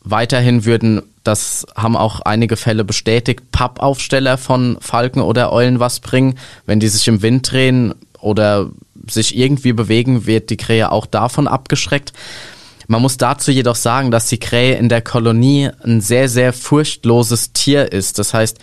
Weiterhin 0.00 0.64
würden, 0.64 1.02
das 1.24 1.66
haben 1.76 1.96
auch 1.96 2.20
einige 2.20 2.56
Fälle 2.56 2.84
bestätigt, 2.84 3.52
Pappaufsteller 3.52 4.38
von 4.38 4.78
Falken 4.80 5.20
oder 5.20 5.52
Eulen 5.52 5.78
was 5.80 6.00
bringen. 6.00 6.38
Wenn 6.64 6.80
die 6.80 6.88
sich 6.88 7.06
im 7.06 7.20
Wind 7.20 7.52
drehen 7.52 7.94
oder 8.20 8.70
sich 9.06 9.36
irgendwie 9.36 9.74
bewegen, 9.74 10.26
wird 10.26 10.48
die 10.48 10.56
Krähe 10.56 10.90
auch 10.90 11.04
davon 11.04 11.48
abgeschreckt. 11.48 12.14
Man 12.88 13.02
muss 13.02 13.18
dazu 13.18 13.50
jedoch 13.50 13.76
sagen, 13.76 14.10
dass 14.10 14.28
die 14.28 14.40
Krähe 14.40 14.76
in 14.76 14.88
der 14.88 15.02
Kolonie 15.02 15.70
ein 15.84 16.00
sehr, 16.00 16.28
sehr 16.30 16.54
furchtloses 16.54 17.52
Tier 17.52 17.92
ist. 17.92 18.18
Das 18.18 18.32
heißt, 18.32 18.58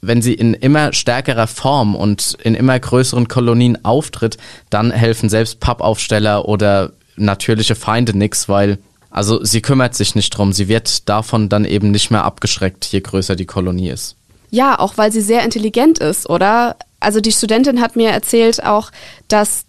wenn 0.00 0.22
sie 0.22 0.32
in 0.32 0.54
immer 0.54 0.94
stärkerer 0.94 1.46
Form 1.46 1.94
und 1.94 2.38
in 2.42 2.54
immer 2.54 2.80
größeren 2.80 3.28
Kolonien 3.28 3.84
auftritt, 3.84 4.38
dann 4.70 4.90
helfen 4.90 5.28
selbst 5.28 5.60
Pappaufsteller 5.60 6.48
oder 6.48 6.92
natürliche 7.16 7.74
Feinde 7.74 8.16
nichts, 8.16 8.48
weil 8.48 8.78
also 9.10 9.44
sie 9.44 9.60
kümmert 9.60 9.94
sich 9.94 10.14
nicht 10.14 10.30
drum. 10.30 10.52
Sie 10.52 10.68
wird 10.68 11.08
davon 11.08 11.50
dann 11.50 11.66
eben 11.66 11.90
nicht 11.90 12.10
mehr 12.10 12.24
abgeschreckt, 12.24 12.86
je 12.86 13.00
größer 13.00 13.36
die 13.36 13.46
Kolonie 13.46 13.90
ist. 13.90 14.16
Ja, 14.50 14.78
auch 14.78 14.96
weil 14.96 15.12
sie 15.12 15.20
sehr 15.20 15.44
intelligent 15.44 15.98
ist, 15.98 16.28
oder? 16.28 16.76
Also 17.00 17.20
die 17.20 17.32
Studentin 17.32 17.82
hat 17.82 17.96
mir 17.96 18.10
erzählt 18.10 18.64
auch, 18.64 18.90
dass 19.28 19.64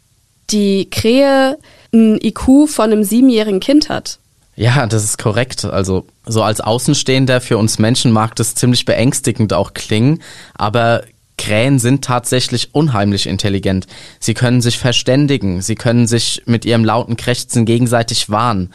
die 0.50 0.90
Krähe 0.90 1.58
ein 1.94 2.20
IQ 2.22 2.68
von 2.68 2.92
einem 2.92 3.04
siebenjährigen 3.04 3.60
Kind 3.60 3.90
hat. 3.90 4.20
Ja, 4.56 4.88
das 4.88 5.04
ist 5.04 5.18
korrekt. 5.18 5.66
Also 5.66 6.08
so 6.26 6.42
als 6.42 6.62
Außenstehender 6.62 7.42
für 7.42 7.58
uns 7.58 7.78
Menschen 7.78 8.12
mag 8.12 8.36
das 8.36 8.56
ziemlich 8.56 8.86
beängstigend 8.86 9.54
auch 9.54 9.74
klingen, 9.74 10.22
aber 10.56 11.04
Krähen 11.38 11.78
sind 11.78 12.04
tatsächlich 12.04 12.74
unheimlich 12.74 13.28
intelligent. 13.28 13.86
Sie 14.20 14.34
können 14.34 14.62
sich 14.62 14.80
verständigen, 14.80 15.62
sie 15.62 15.76
können 15.76 16.08
sich 16.08 16.42
mit 16.46 16.66
ihrem 16.66 16.84
lauten 16.84 17.16
Krächzen 17.16 17.66
gegenseitig 17.66 18.30
warnen. 18.30 18.74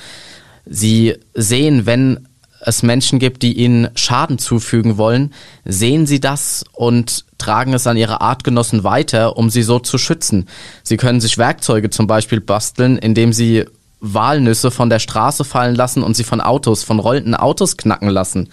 Sie 0.65 1.17
sehen, 1.35 1.87
wenn 1.87 2.29
es 2.61 2.85
Menschen 2.85 3.19
gibt, 3.19 3.43
die 3.43 3.55
ihnen 3.55 3.89
Schaden 3.97 4.39
zufügen 4.39 4.97
wollen, 4.97 5.35
sehen 5.65 6.07
sie 6.07 6.21
das 6.21 6.65
und 6.73 7.25
tragen 7.43 7.75
es 7.75 7.87
an 7.87 7.97
ihre 7.97 8.21
Artgenossen 8.21 8.85
weiter, 8.85 9.37
um 9.37 9.51
sie 9.51 9.63
so 9.63 9.81
zu 9.81 9.99
schützen. 9.99 10.47
Sie 10.85 10.97
können 10.97 11.21
sich 11.21 11.39
Werkzeuge 11.39 11.91
zum 11.91 12.07
Beispiel 12.07 12.41
basteln, 12.41 12.99
indem 12.99 13.33
sie 13.33 13.65
Walnüsse 14.01 14.71
von 14.71 14.91
der 14.91 15.01
Straße 15.01 15.45
fallen 15.45 15.75
lassen 15.75 16.03
und 16.03 16.17
sie 16.17 16.25
von 16.25 16.41
Autos, 16.41 16.85
von 16.85 17.01
rollenden 17.01 17.35
Autos 17.35 17.77
knacken 17.77 18.09
lassen. 18.09 18.49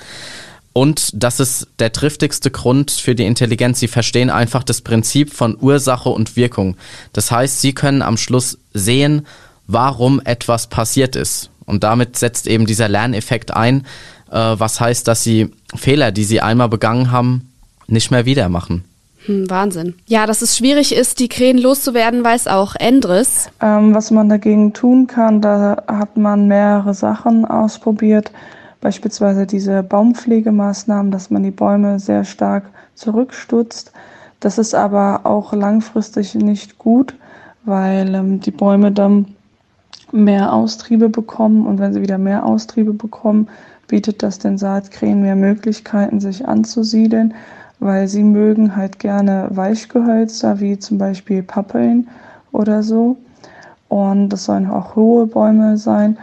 Und 0.74 1.12
das 1.14 1.40
ist 1.40 1.68
der 1.80 1.92
triftigste 1.92 2.52
Grund 2.52 2.92
für 2.92 3.16
die 3.16 3.26
Intelligenz. 3.26 3.80
Sie 3.80 3.88
verstehen 3.88 4.30
einfach 4.30 4.64
das 4.64 4.82
Prinzip 4.82 5.34
von 5.34 5.58
Ursache 5.60 6.10
und 6.10 6.36
Wirkung. 6.36 6.78
Das 7.14 7.32
heißt, 7.32 7.62
sie 7.62 7.74
können 7.74 8.02
am 8.02 8.18
Schluss 8.18 8.58
sehen, 8.74 9.26
warum 9.68 10.22
etwas 10.24 10.68
passiert 10.68 11.16
ist. 11.16 11.50
Und 11.66 11.84
damit 11.84 12.18
setzt 12.18 12.48
eben 12.48 12.66
dieser 12.66 12.88
Lerneffekt 12.88 13.52
ein, 13.52 13.86
äh, 14.32 14.36
was 14.36 14.80
heißt, 14.80 15.08
dass 15.08 15.24
sie 15.24 15.52
Fehler, 15.76 16.12
die 16.12 16.24
sie 16.24 16.42
einmal 16.42 16.70
begangen 16.70 17.12
haben, 17.12 17.50
nicht 17.92 18.12
mehr 18.12 18.26
wieder 18.26 18.50
machen. 18.50 18.84
Hm, 19.26 19.50
Wahnsinn. 19.50 19.96
Ja, 20.08 20.26
dass 20.26 20.42
es 20.42 20.58
schwierig 20.58 20.96
ist, 20.96 21.20
die 21.20 21.28
Krähen 21.28 21.58
loszuwerden, 21.58 22.24
weiß 22.24 22.48
auch 22.48 22.76
Endres. 22.76 23.50
Ähm, 23.62 23.94
was 23.94 24.12
man 24.12 24.30
dagegen 24.30 24.74
tun 24.74 25.08
kann, 25.08 25.42
da 25.42 25.84
hat 25.88 26.18
man 26.18 26.48
mehrere 26.48 26.94
Sachen 26.94 27.46
ausprobiert. 27.46 28.32
Beispielsweise 28.82 29.46
diese 29.46 29.84
Baumpflegemaßnahmen, 29.84 31.12
dass 31.12 31.30
man 31.30 31.44
die 31.44 31.52
Bäume 31.52 32.00
sehr 32.00 32.24
stark 32.24 32.70
zurückstutzt. 32.96 33.92
Das 34.40 34.58
ist 34.58 34.74
aber 34.74 35.22
auch 35.26 35.52
langfristig 35.52 36.36
nicht 36.36 36.78
gut, 36.78 37.14
weil 37.66 38.16
ähm, 38.16 38.40
die 38.40 38.52
Bäume 38.52 38.92
dann 38.92 39.36
mehr 40.12 40.54
Austriebe 40.54 41.10
bekommen 41.10 41.68
und 41.68 41.80
wenn 41.80 41.94
sie 41.94 42.02
wieder 42.02 42.18
mehr 42.18 42.46
Austriebe 42.46 42.94
bekommen, 42.94 43.50
bietet 43.88 44.24
das 44.24 44.40
den 44.40 44.58
Saatkrähen 44.58 45.22
mehr 45.22 45.36
Möglichkeiten, 45.36 46.20
sich 46.20 46.48
anzusiedeln, 46.48 47.34
weil 47.80 48.08
sie 48.08 48.24
mögen 48.24 48.76
halt 48.76 49.00
gerne 49.00 49.48
Weichgehölzer, 49.52 50.60
wie 50.60 50.78
zum 50.78 50.98
Beispiel 50.98 51.44
Pappeln 51.44 52.08
oder 52.52 52.84
so. 52.84 53.18
Und 53.88 54.30
das 54.30 54.46
sollen 54.46 54.70
auch 54.70 54.96
hohe 54.96 55.26
Bäume 55.26 55.78
sein, 55.78 56.18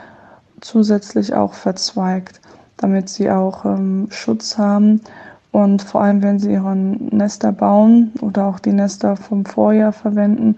zusätzlich 0.61 1.35
auch 1.35 1.55
verzweigt, 1.55 2.41
damit 2.77 3.09
sie 3.09 3.31
auch 3.31 3.65
ähm, 3.65 4.09
Schutz 4.11 4.59
haben. 4.59 5.01
Und 5.53 5.83
vor 5.83 6.03
allem, 6.03 6.23
wenn 6.23 6.39
sie 6.39 6.53
ihre 6.53 6.77
Nester 6.77 7.51
bauen 7.51 8.13
oder 8.21 8.47
auch 8.47 8.59
die 8.59 8.73
Nester 8.73 9.17
vom 9.17 9.45
Vorjahr 9.47 9.93
verwenden, 9.93 10.57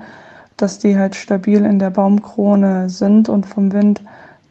dass 0.57 0.81
die 0.81 0.99
halt 0.99 1.15
stabil 1.15 1.65
in 1.65 1.79
der 1.79 1.91
Baumkrone 1.91 2.91
sind 2.91 3.29
und 3.29 3.47
vom 3.47 3.73
Wind 3.73 4.03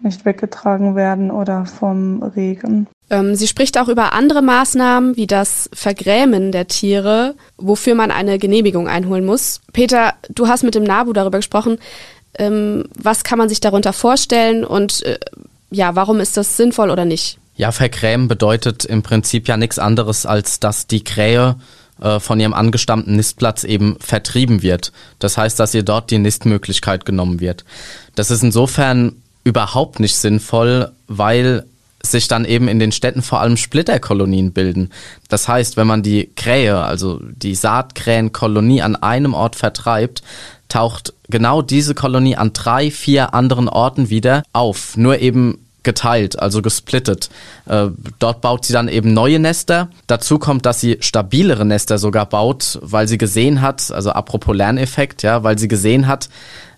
nicht 0.01 0.25
weggetragen 0.25 0.95
werden 0.95 1.31
oder 1.31 1.65
vom 1.65 2.23
Regen. 2.23 2.87
Ähm, 3.09 3.35
sie 3.35 3.47
spricht 3.47 3.77
auch 3.77 3.87
über 3.87 4.13
andere 4.13 4.41
Maßnahmen 4.41 5.15
wie 5.15 5.27
das 5.27 5.69
Vergrämen 5.73 6.51
der 6.51 6.67
Tiere, 6.67 7.35
wofür 7.57 7.95
man 7.95 8.11
eine 8.11 8.37
Genehmigung 8.37 8.87
einholen 8.87 9.25
muss. 9.25 9.61
Peter, 9.73 10.13
du 10.29 10.47
hast 10.47 10.63
mit 10.63 10.75
dem 10.75 10.83
NABU 10.83 11.13
darüber 11.13 11.37
gesprochen. 11.37 11.79
Ähm, 12.37 12.85
was 12.95 13.23
kann 13.23 13.37
man 13.37 13.49
sich 13.49 13.59
darunter 13.59 13.93
vorstellen 13.93 14.63
und 14.65 15.03
äh, 15.03 15.17
ja, 15.71 15.95
warum 15.95 16.19
ist 16.19 16.37
das 16.37 16.57
sinnvoll 16.57 16.91
oder 16.91 17.05
nicht? 17.05 17.39
Ja, 17.55 17.71
Vergrämen 17.71 18.27
bedeutet 18.27 18.85
im 18.85 19.01
Prinzip 19.01 19.47
ja 19.47 19.57
nichts 19.57 19.79
anderes, 19.79 20.25
als 20.25 20.59
dass 20.59 20.85
die 20.85 21.03
Krähe 21.03 21.55
äh, 21.99 22.19
von 22.19 22.39
ihrem 22.39 22.53
angestammten 22.53 23.15
Nistplatz 23.15 23.63
eben 23.63 23.97
vertrieben 23.99 24.61
wird. 24.61 24.91
Das 25.17 25.37
heißt, 25.37 25.59
dass 25.59 25.73
ihr 25.73 25.83
dort 25.83 26.11
die 26.11 26.19
Nistmöglichkeit 26.19 27.05
genommen 27.05 27.39
wird. 27.39 27.65
Das 28.15 28.29
ist 28.29 28.43
insofern 28.43 29.15
überhaupt 29.43 29.99
nicht 29.99 30.17
sinnvoll, 30.17 30.91
weil 31.07 31.65
sich 32.11 32.27
dann 32.27 32.45
eben 32.45 32.67
in 32.67 32.79
den 32.79 32.91
Städten 32.91 33.21
vor 33.21 33.41
allem 33.41 33.57
Splitterkolonien 33.57 34.53
bilden. 34.53 34.89
Das 35.29 35.47
heißt, 35.47 35.77
wenn 35.77 35.87
man 35.87 36.03
die 36.03 36.31
Krähe, 36.35 36.77
also 36.77 37.19
die 37.21 37.55
Saatkrähenkolonie 37.55 38.81
an 38.81 38.95
einem 38.95 39.33
Ort 39.33 39.55
vertreibt, 39.55 40.21
taucht 40.69 41.13
genau 41.29 41.61
diese 41.61 41.95
Kolonie 41.95 42.35
an 42.35 42.53
drei, 42.53 42.91
vier 42.91 43.33
anderen 43.33 43.69
Orten 43.69 44.09
wieder 44.09 44.43
auf. 44.53 44.97
Nur 44.97 45.19
eben 45.19 45.59
geteilt, 45.83 46.37
also 46.37 46.61
gesplittet. 46.61 47.29
Äh, 47.65 47.87
dort 48.19 48.41
baut 48.41 48.65
sie 48.65 48.73
dann 48.73 48.89
eben 48.89 49.13
neue 49.13 49.39
Nester. 49.39 49.89
Dazu 50.07 50.37
kommt, 50.37 50.65
dass 50.65 50.81
sie 50.81 50.97
stabilere 50.99 51.63
Nester 51.63 51.97
sogar 51.97 52.25
baut, 52.25 52.77
weil 52.81 53.07
sie 53.07 53.17
gesehen 53.17 53.61
hat, 53.61 53.89
also 53.91 54.11
apropos 54.11 54.55
Lerneffekt, 54.55 55.23
ja, 55.23 55.43
weil 55.43 55.57
sie 55.57 55.69
gesehen 55.69 56.07
hat, 56.07 56.27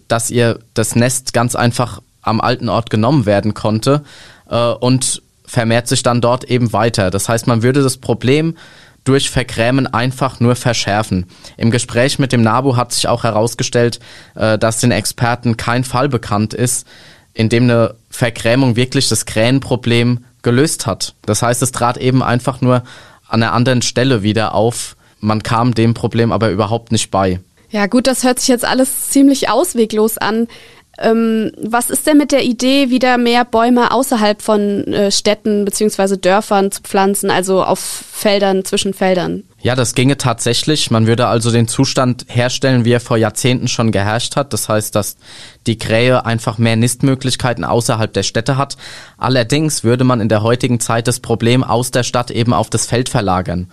dass 0.08 0.30
ihr 0.30 0.60
das 0.76 0.96
Nest 0.96 1.34
ganz 1.34 1.56
einfach 1.56 2.02
am 2.22 2.40
alten 2.40 2.70
Ort 2.70 2.92
genommen 2.92 3.26
werden 3.26 3.56
konnte 3.56 4.04
äh, 4.50 4.72
und 4.72 5.22
vermehrt 5.46 5.88
sich 5.88 6.04
dann 6.04 6.22
dort 6.22 6.44
eben 6.44 6.74
weiter. 6.74 7.10
Das 7.10 7.28
heißt, 7.28 7.48
man 7.48 7.64
würde 7.64 7.82
das 7.82 7.98
Problem 7.98 8.56
durch 9.04 9.30
Vergrämen 9.30 9.88
einfach 9.88 10.40
nur 10.40 10.56
verschärfen. 10.56 11.26
Im 11.58 11.72
Gespräch 11.72 12.20
mit 12.20 12.32
dem 12.32 12.42
NABU 12.42 12.76
hat 12.76 12.92
sich 12.92 13.08
auch 13.08 13.24
herausgestellt, 13.24 14.00
äh, 14.36 14.58
dass 14.58 14.80
den 14.80 14.92
Experten 14.92 15.58
kein 15.58 15.84
Fall 15.84 16.10
bekannt 16.10 16.54
ist, 16.54 16.86
in 17.34 17.50
dem 17.50 17.64
eine 17.64 17.96
Vergrämung 18.10 18.76
wirklich 18.76 19.08
das 19.08 19.26
Krähenproblem 19.26 20.26
gelöst 20.42 20.86
hat. 20.86 21.16
Das 21.26 21.42
heißt, 21.42 21.62
es 21.62 21.72
trat 21.72 21.98
eben 21.98 22.22
einfach 22.22 22.62
nur 22.62 22.84
an 23.28 23.44
einer 23.44 23.54
anderen 23.54 23.82
Stelle 23.82 24.24
wieder 24.24 24.54
auf. 24.54 24.96
Man 25.20 25.44
kam 25.44 25.74
dem 25.74 25.94
Problem 25.94 26.32
aber 26.32 26.50
überhaupt 26.50 26.92
nicht 26.92 27.12
bei. 27.12 27.40
Ja 27.72 27.86
gut, 27.86 28.08
das 28.08 28.24
hört 28.24 28.40
sich 28.40 28.48
jetzt 28.48 28.66
alles 28.66 29.10
ziemlich 29.10 29.50
ausweglos 29.50 30.18
an. 30.18 30.48
Ähm, 31.02 31.52
was 31.62 31.90
ist 31.90 32.06
denn 32.08 32.18
mit 32.18 32.32
der 32.32 32.44
Idee, 32.44 32.90
wieder 32.90 33.18
mehr 33.18 33.46
Bäume 33.46 33.92
außerhalb 33.92 34.42
von 34.42 34.86
äh, 34.94 35.12
Städten 35.12 35.66
bzw. 35.66 36.18
Dörfern 36.18 36.72
zu 36.72 36.82
pflanzen, 36.82 37.32
also 37.32 37.64
auf 37.64 37.80
Feldern, 37.80 38.66
zwischen 38.66 38.94
Feldern? 38.94 39.44
Ja, 39.62 39.76
das 39.76 39.94
ginge 39.94 40.18
tatsächlich. 40.18 40.90
Man 40.90 41.08
würde 41.08 41.28
also 41.28 41.52
den 41.52 41.68
Zustand 41.68 42.26
herstellen, 42.28 42.86
wie 42.86 42.92
er 42.92 43.00
vor 43.02 43.18
Jahrzehnten 43.18 43.68
schon 43.68 43.92
geherrscht 43.92 44.36
hat. 44.36 44.54
Das 44.54 44.70
heißt, 44.70 44.96
dass 44.96 45.18
die 45.68 45.78
Krähe 45.78 46.26
einfach 46.26 46.58
mehr 46.58 46.76
Nistmöglichkeiten 46.76 47.66
außerhalb 47.66 48.12
der 48.12 48.24
Städte 48.24 48.58
hat. 48.58 48.78
Allerdings 49.18 49.84
würde 49.84 50.06
man 50.06 50.22
in 50.22 50.30
der 50.30 50.44
heutigen 50.44 50.80
Zeit 50.80 51.08
das 51.08 51.20
Problem 51.20 51.64
aus 51.64 51.92
der 51.92 52.04
Stadt 52.04 52.32
eben 52.32 52.54
auf 52.54 52.70
das 52.70 52.86
Feld 52.86 53.10
verlagern. 53.10 53.70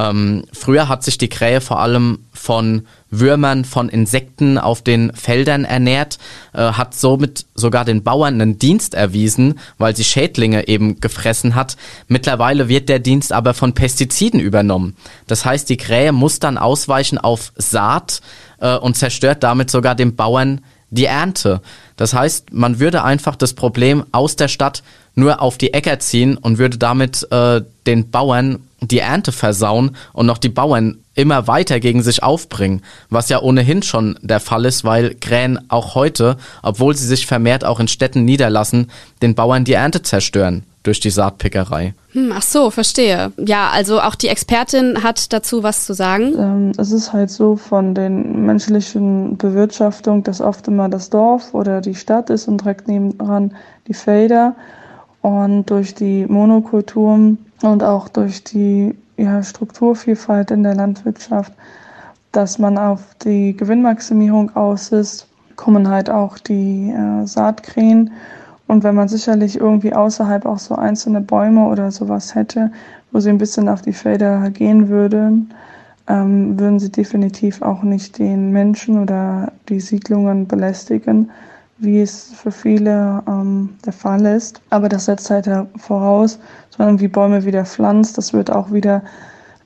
Ähm, 0.00 0.44
früher 0.52 0.88
hat 0.88 1.02
sich 1.02 1.18
die 1.18 1.28
Krähe 1.28 1.60
vor 1.60 1.80
allem 1.80 2.20
von 2.32 2.86
Würmern, 3.10 3.64
von 3.64 3.88
Insekten 3.88 4.56
auf 4.56 4.82
den 4.82 5.12
Feldern 5.14 5.64
ernährt, 5.64 6.18
äh, 6.54 6.58
hat 6.58 6.94
somit 6.94 7.46
sogar 7.54 7.84
den 7.84 8.02
Bauern 8.02 8.40
einen 8.40 8.58
Dienst 8.58 8.94
erwiesen, 8.94 9.58
weil 9.78 9.94
sie 9.94 10.04
Schädlinge 10.04 10.68
eben 10.68 11.00
gefressen 11.00 11.54
hat. 11.54 11.76
Mittlerweile 12.08 12.68
wird 12.68 12.88
der 12.88 12.98
Dienst 13.00 13.32
aber 13.32 13.52
von 13.52 13.74
Pestiziden 13.74 14.40
übernommen. 14.40 14.96
Das 15.26 15.44
heißt, 15.44 15.68
die 15.68 15.76
Krähe 15.76 16.12
muss 16.12 16.38
dann 16.38 16.56
ausweichen 16.56 17.18
auf 17.18 17.52
Saat 17.56 18.22
äh, 18.60 18.76
und 18.76 18.96
zerstört 18.96 19.42
damit 19.42 19.70
sogar 19.70 19.94
dem 19.94 20.16
Bauern 20.16 20.62
die 20.90 21.04
Ernte. 21.04 21.60
Das 21.96 22.14
heißt, 22.14 22.52
man 22.52 22.80
würde 22.80 23.04
einfach 23.04 23.36
das 23.36 23.54
Problem 23.54 24.04
aus 24.12 24.36
der 24.36 24.48
Stadt 24.48 24.82
nur 25.14 25.42
auf 25.42 25.58
die 25.58 25.74
Äcker 25.74 25.98
ziehen 25.98 26.36
und 26.36 26.58
würde 26.58 26.78
damit 26.78 27.26
äh, 27.30 27.62
den 27.86 28.10
Bauern 28.10 28.60
die 28.80 29.00
Ernte 29.00 29.32
versauen 29.32 29.96
und 30.12 30.26
noch 30.26 30.38
die 30.38 30.48
Bauern 30.48 30.98
immer 31.14 31.46
weiter 31.46 31.80
gegen 31.80 32.02
sich 32.02 32.22
aufbringen, 32.22 32.82
was 33.10 33.28
ja 33.28 33.40
ohnehin 33.42 33.82
schon 33.82 34.18
der 34.22 34.40
Fall 34.40 34.64
ist, 34.64 34.84
weil 34.84 35.14
Krähen 35.14 35.58
auch 35.68 35.94
heute, 35.94 36.36
obwohl 36.62 36.96
sie 36.96 37.06
sich 37.06 37.26
vermehrt 37.26 37.64
auch 37.64 37.80
in 37.80 37.88
Städten 37.88 38.24
niederlassen, 38.24 38.90
den 39.20 39.34
Bauern 39.34 39.64
die 39.64 39.74
Ernte 39.74 40.02
zerstören 40.02 40.64
durch 40.82 40.98
die 40.98 41.10
Saatpickerei. 41.10 41.92
Hm, 42.12 42.32
ach 42.34 42.42
so, 42.42 42.70
verstehe. 42.70 43.32
Ja, 43.36 43.68
also 43.68 44.00
auch 44.00 44.14
die 44.14 44.28
Expertin 44.28 45.02
hat 45.02 45.32
dazu 45.32 45.62
was 45.62 45.84
zu 45.84 45.92
sagen. 45.92 46.34
Ähm, 46.38 46.72
es 46.78 46.90
ist 46.90 47.12
halt 47.12 47.30
so 47.30 47.56
von 47.56 47.94
den 47.94 48.46
menschlichen 48.46 49.36
Bewirtschaftung, 49.36 50.22
dass 50.22 50.40
oft 50.40 50.66
immer 50.68 50.88
das 50.88 51.10
Dorf 51.10 51.52
oder 51.52 51.82
die 51.82 51.94
Stadt 51.94 52.30
ist 52.30 52.48
und 52.48 52.62
direkt 52.62 52.88
nebenan 52.88 53.54
die 53.88 53.94
Felder. 53.94 54.56
Und 55.22 55.68
durch 55.70 55.94
die 55.94 56.26
Monokulturen 56.26 57.38
und 57.62 57.82
auch 57.82 58.08
durch 58.08 58.42
die 58.42 58.94
ja, 59.16 59.42
Strukturvielfalt 59.42 60.50
in 60.50 60.62
der 60.62 60.74
Landwirtschaft, 60.74 61.52
dass 62.32 62.58
man 62.58 62.78
auf 62.78 63.14
die 63.22 63.56
Gewinnmaximierung 63.56 64.54
aus 64.56 64.92
ist, 64.92 65.26
kommen 65.56 65.88
halt 65.88 66.08
auch 66.08 66.38
die 66.38 66.90
äh, 66.90 67.26
Saatkrähen. 67.26 68.12
Und 68.66 68.84
wenn 68.84 68.94
man 68.94 69.08
sicherlich 69.08 69.58
irgendwie 69.58 69.92
außerhalb 69.92 70.46
auch 70.46 70.58
so 70.58 70.74
einzelne 70.74 71.20
Bäume 71.20 71.66
oder 71.66 71.90
sowas 71.90 72.34
hätte, 72.34 72.70
wo 73.10 73.20
sie 73.20 73.28
ein 73.28 73.38
bisschen 73.38 73.68
auf 73.68 73.82
die 73.82 73.92
Felder 73.92 74.48
gehen 74.50 74.88
würden, 74.88 75.52
ähm, 76.08 76.58
würden 76.58 76.78
sie 76.78 76.90
definitiv 76.90 77.62
auch 77.62 77.82
nicht 77.82 78.18
den 78.18 78.52
Menschen 78.52 79.02
oder 79.02 79.52
die 79.68 79.80
Siedlungen 79.80 80.46
belästigen, 80.46 81.30
wie 81.80 82.00
es 82.00 82.32
für 82.34 82.52
viele 82.52 83.22
ähm, 83.26 83.70
der 83.84 83.92
Fall 83.92 84.24
ist. 84.26 84.60
Aber 84.70 84.88
das 84.88 85.06
setzt 85.06 85.30
halt 85.30 85.48
voraus, 85.76 86.38
dass 86.68 86.78
man 86.78 86.88
irgendwie 86.88 87.08
Bäume 87.08 87.44
wieder 87.44 87.64
pflanzt. 87.64 88.18
Das 88.18 88.32
wird 88.32 88.50
auch 88.50 88.72
wieder 88.72 89.02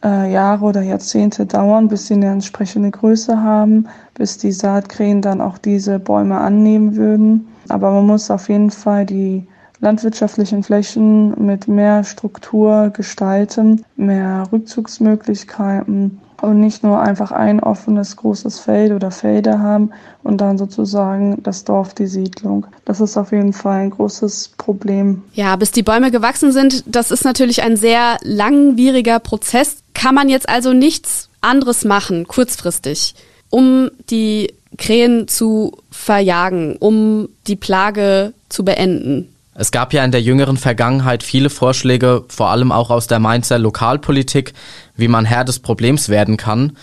äh, 0.04 0.32
Jahre 0.32 0.64
oder 0.64 0.82
Jahrzehnte 0.82 1.46
dauern, 1.46 1.88
bis 1.88 2.06
sie 2.06 2.14
eine 2.14 2.30
entsprechende 2.30 2.90
Größe 2.90 3.42
haben, 3.42 3.88
bis 4.14 4.38
die 4.38 4.52
Saatkrähen 4.52 5.22
dann 5.22 5.40
auch 5.40 5.58
diese 5.58 5.98
Bäume 5.98 6.38
annehmen 6.38 6.96
würden. 6.96 7.48
Aber 7.68 7.90
man 7.92 8.06
muss 8.06 8.30
auf 8.30 8.48
jeden 8.48 8.70
Fall 8.70 9.06
die 9.06 9.46
landwirtschaftlichen 9.80 10.62
Flächen 10.62 11.34
mit 11.44 11.68
mehr 11.68 12.04
Struktur 12.04 12.90
gestalten, 12.90 13.84
mehr 13.96 14.44
Rückzugsmöglichkeiten 14.52 16.20
und 16.40 16.60
nicht 16.60 16.82
nur 16.82 17.00
einfach 17.00 17.32
ein 17.32 17.60
offenes 17.60 18.16
großes 18.16 18.60
Feld 18.60 18.92
oder 18.92 19.10
Felder 19.10 19.60
haben 19.60 19.90
und 20.22 20.40
dann 20.40 20.58
sozusagen 20.58 21.42
das 21.42 21.64
Dorf 21.64 21.94
die 21.94 22.06
Siedlung. 22.06 22.66
Das 22.84 23.00
ist 23.00 23.16
auf 23.16 23.32
jeden 23.32 23.52
Fall 23.52 23.82
ein 23.82 23.90
großes 23.90 24.52
Problem. 24.56 25.22
Ja, 25.32 25.56
bis 25.56 25.70
die 25.70 25.82
Bäume 25.82 26.10
gewachsen 26.10 26.52
sind, 26.52 26.84
das 26.86 27.10
ist 27.10 27.24
natürlich 27.24 27.62
ein 27.62 27.76
sehr 27.76 28.18
langwieriger 28.22 29.20
Prozess. 29.20 29.78
Kann 29.94 30.14
man 30.14 30.28
jetzt 30.28 30.48
also 30.48 30.72
nichts 30.72 31.28
anderes 31.40 31.84
machen, 31.84 32.26
kurzfristig, 32.26 33.14
um 33.50 33.90
die 34.10 34.52
Krähen 34.76 35.28
zu 35.28 35.78
verjagen, 35.90 36.76
um 36.76 37.28
die 37.46 37.56
Plage 37.56 38.32
zu 38.48 38.64
beenden? 38.64 39.28
Es 39.56 39.70
gab 39.70 39.92
ja 39.92 40.04
in 40.04 40.10
der 40.10 40.20
jüngeren 40.20 40.56
Vergangenheit 40.56 41.22
viele 41.22 41.48
Vorschläge, 41.48 42.24
vor 42.28 42.50
allem 42.50 42.72
auch 42.72 42.90
aus 42.90 43.06
der 43.06 43.20
Mainzer 43.20 43.58
Lokalpolitik, 43.58 44.52
wie 44.96 45.08
man 45.08 45.24
Herr 45.24 45.44
des 45.44 45.58
Problems 45.58 46.08
werden 46.08 46.36
kann, 46.36 46.76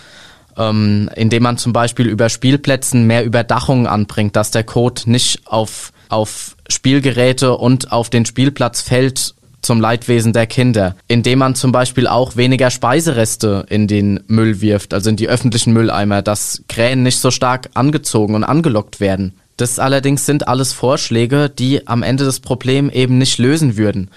ähm, 0.58 1.10
indem 1.15 1.43
man 1.43 1.58
zum 1.58 1.74
Beispiel 1.74 2.08
über 2.08 2.30
Spielplätzen 2.30 3.08
mehr 3.08 3.24
Überdachungen 3.24 3.88
anbringt, 3.88 4.36
dass 4.36 4.52
der 4.52 4.63
Code 4.63 5.04
nicht 5.06 5.41
auf, 5.45 5.91
auf 6.10 6.56
Spielgeräte 6.67 7.58
und 7.58 7.91
auf 7.91 8.10
den 8.10 8.26
Spielplatz 8.26 8.82
fällt 8.82 9.36
zum 9.62 9.80
Leidwesen 9.80 10.34
der 10.34 10.47
Kinder, 10.47 10.95
indem 11.08 11.39
man 11.39 11.56
zum 11.56 11.71
Beispiel 11.71 12.08
auch 12.08 12.36
weniger 12.36 12.71
Speisereste 12.71 13.65
in 13.69 13.88
den 13.88 14.21
Müll 14.28 14.62
wirft, 14.62 14.93
also 14.93 15.10
in 15.10 15.15
die 15.15 15.30
öffentlichen 15.30 15.74
Mülleimer, 15.74 16.21
dass 16.21 16.63
Krähen 16.67 17.04
nicht 17.04 17.19
so 17.19 17.32
stark 17.32 17.69
angezogen 17.76 18.36
und 18.36 18.43
angelockt 18.43 19.00
werden. 19.00 19.34
Das 19.58 19.78
allerdings 19.78 20.26
sind 20.26 20.47
alles 20.47 20.74
Vorschläge, 20.74 21.50
die 21.50 21.88
am 21.88 22.02
Ende 22.02 22.26
das 22.26 22.39
Problem 22.39 22.89
eben 22.89 23.19
nicht 23.19 23.38
lösen 23.38 23.78
würden. 23.78 24.10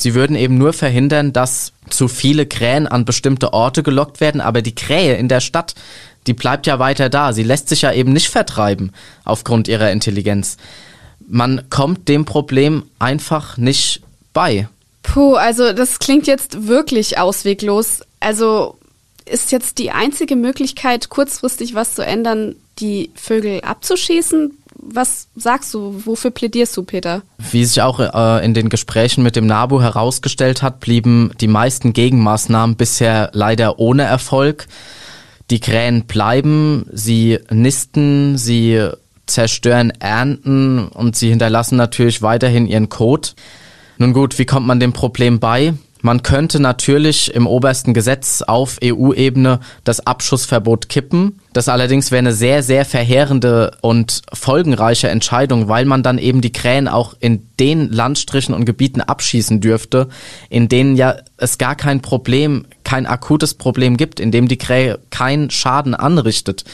Sie 0.00 0.14
würden 0.14 0.36
eben 0.36 0.56
nur 0.56 0.72
verhindern, 0.72 1.32
dass 1.32 1.72
zu 1.88 2.08
viele 2.08 2.46
Krähen 2.46 2.86
an 2.86 3.04
bestimmte 3.04 3.52
Orte 3.52 3.82
gelockt 3.82 4.20
werden, 4.20 4.40
aber 4.40 4.62
die 4.62 4.74
Krähe 4.74 5.16
in 5.16 5.28
der 5.28 5.40
Stadt, 5.40 5.74
die 6.26 6.34
bleibt 6.34 6.66
ja 6.66 6.78
weiter 6.78 7.08
da. 7.08 7.32
Sie 7.32 7.42
lässt 7.42 7.68
sich 7.68 7.82
ja 7.82 7.92
eben 7.92 8.12
nicht 8.12 8.28
vertreiben 8.28 8.92
aufgrund 9.24 9.68
ihrer 9.68 9.90
Intelligenz. 9.90 10.56
Man 11.26 11.68
kommt 11.70 12.08
dem 12.08 12.24
Problem 12.24 12.84
einfach 12.98 13.56
nicht 13.56 14.02
bei. 14.32 14.68
Puh, 15.02 15.34
also 15.34 15.72
das 15.72 15.98
klingt 15.98 16.26
jetzt 16.26 16.66
wirklich 16.66 17.18
ausweglos. 17.18 18.00
Also 18.20 18.78
ist 19.26 19.52
jetzt 19.52 19.78
die 19.78 19.90
einzige 19.90 20.36
Möglichkeit, 20.36 21.08
kurzfristig 21.08 21.74
was 21.74 21.94
zu 21.94 22.04
ändern, 22.04 22.56
die 22.78 23.10
Vögel 23.14 23.60
abzuschießen? 23.60 24.56
Was 24.82 25.28
sagst 25.36 25.74
du? 25.74 26.02
Wofür 26.06 26.30
plädierst 26.30 26.76
du, 26.76 26.82
Peter? 26.82 27.22
Wie 27.50 27.64
sich 27.64 27.82
auch 27.82 28.00
äh, 28.00 28.44
in 28.44 28.54
den 28.54 28.70
Gesprächen 28.70 29.22
mit 29.22 29.36
dem 29.36 29.46
NABU 29.46 29.80
herausgestellt 29.80 30.62
hat, 30.62 30.80
blieben 30.80 31.32
die 31.40 31.48
meisten 31.48 31.92
Gegenmaßnahmen 31.92 32.76
bisher 32.76 33.30
leider 33.34 33.78
ohne 33.78 34.04
Erfolg. 34.04 34.66
Die 35.50 35.60
Krähen 35.60 36.06
bleiben, 36.06 36.86
sie 36.92 37.38
nisten, 37.50 38.38
sie 38.38 38.88
zerstören 39.26 39.90
Ernten 39.90 40.88
und 40.88 41.14
sie 41.14 41.28
hinterlassen 41.28 41.76
natürlich 41.76 42.22
weiterhin 42.22 42.66
ihren 42.66 42.88
Kot. 42.88 43.34
Nun 43.98 44.12
gut, 44.12 44.38
wie 44.38 44.46
kommt 44.46 44.66
man 44.66 44.80
dem 44.80 44.92
Problem 44.92 45.40
bei? 45.40 45.74
Man 46.02 46.22
könnte 46.22 46.60
natürlich 46.60 47.34
im 47.34 47.46
obersten 47.46 47.94
Gesetz 47.94 48.42
auf 48.42 48.78
EU-Ebene 48.82 49.60
das 49.84 50.06
Abschussverbot 50.06 50.88
kippen. 50.88 51.40
Das 51.52 51.68
allerdings 51.68 52.10
wäre 52.10 52.20
eine 52.20 52.32
sehr, 52.32 52.62
sehr 52.62 52.84
verheerende 52.84 53.76
und 53.80 54.22
folgenreiche 54.32 55.08
Entscheidung, 55.08 55.68
weil 55.68 55.84
man 55.84 56.02
dann 56.02 56.18
eben 56.18 56.40
die 56.40 56.52
Krähen 56.52 56.88
auch 56.88 57.14
in 57.20 57.48
den 57.58 57.90
Landstrichen 57.90 58.54
und 58.54 58.64
Gebieten 58.64 59.00
abschießen 59.00 59.60
dürfte, 59.60 60.08
in 60.48 60.68
denen 60.68 60.96
ja 60.96 61.16
es 61.36 61.58
gar 61.58 61.74
kein 61.74 62.00
Problem, 62.00 62.66
kein 62.84 63.06
akutes 63.06 63.54
Problem 63.54 63.96
gibt, 63.96 64.20
in 64.20 64.30
dem 64.30 64.48
die 64.48 64.58
Krähe 64.58 64.98
keinen 65.10 65.50
Schaden 65.50 65.94
anrichtet. 65.94 66.64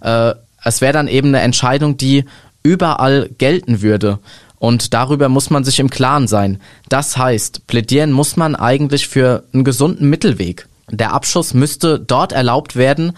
Äh, 0.00 0.34
es 0.64 0.80
wäre 0.80 0.92
dann 0.92 1.08
eben 1.08 1.28
eine 1.28 1.40
Entscheidung, 1.40 1.96
die 1.96 2.24
überall 2.62 3.30
gelten 3.38 3.80
würde. 3.80 4.18
Und 4.58 4.94
darüber 4.94 5.28
muss 5.28 5.50
man 5.50 5.64
sich 5.64 5.78
im 5.78 5.90
Klaren 5.90 6.28
sein. 6.28 6.60
Das 6.88 7.16
heißt, 7.16 7.66
plädieren 7.66 8.12
muss 8.12 8.36
man 8.36 8.54
eigentlich 8.54 9.08
für 9.08 9.44
einen 9.52 9.64
gesunden 9.64 10.08
Mittelweg. 10.08 10.66
Der 10.90 11.12
Abschuss 11.12 11.52
müsste 11.52 11.98
dort 11.98 12.32
erlaubt 12.32 12.76
werden, 12.76 13.12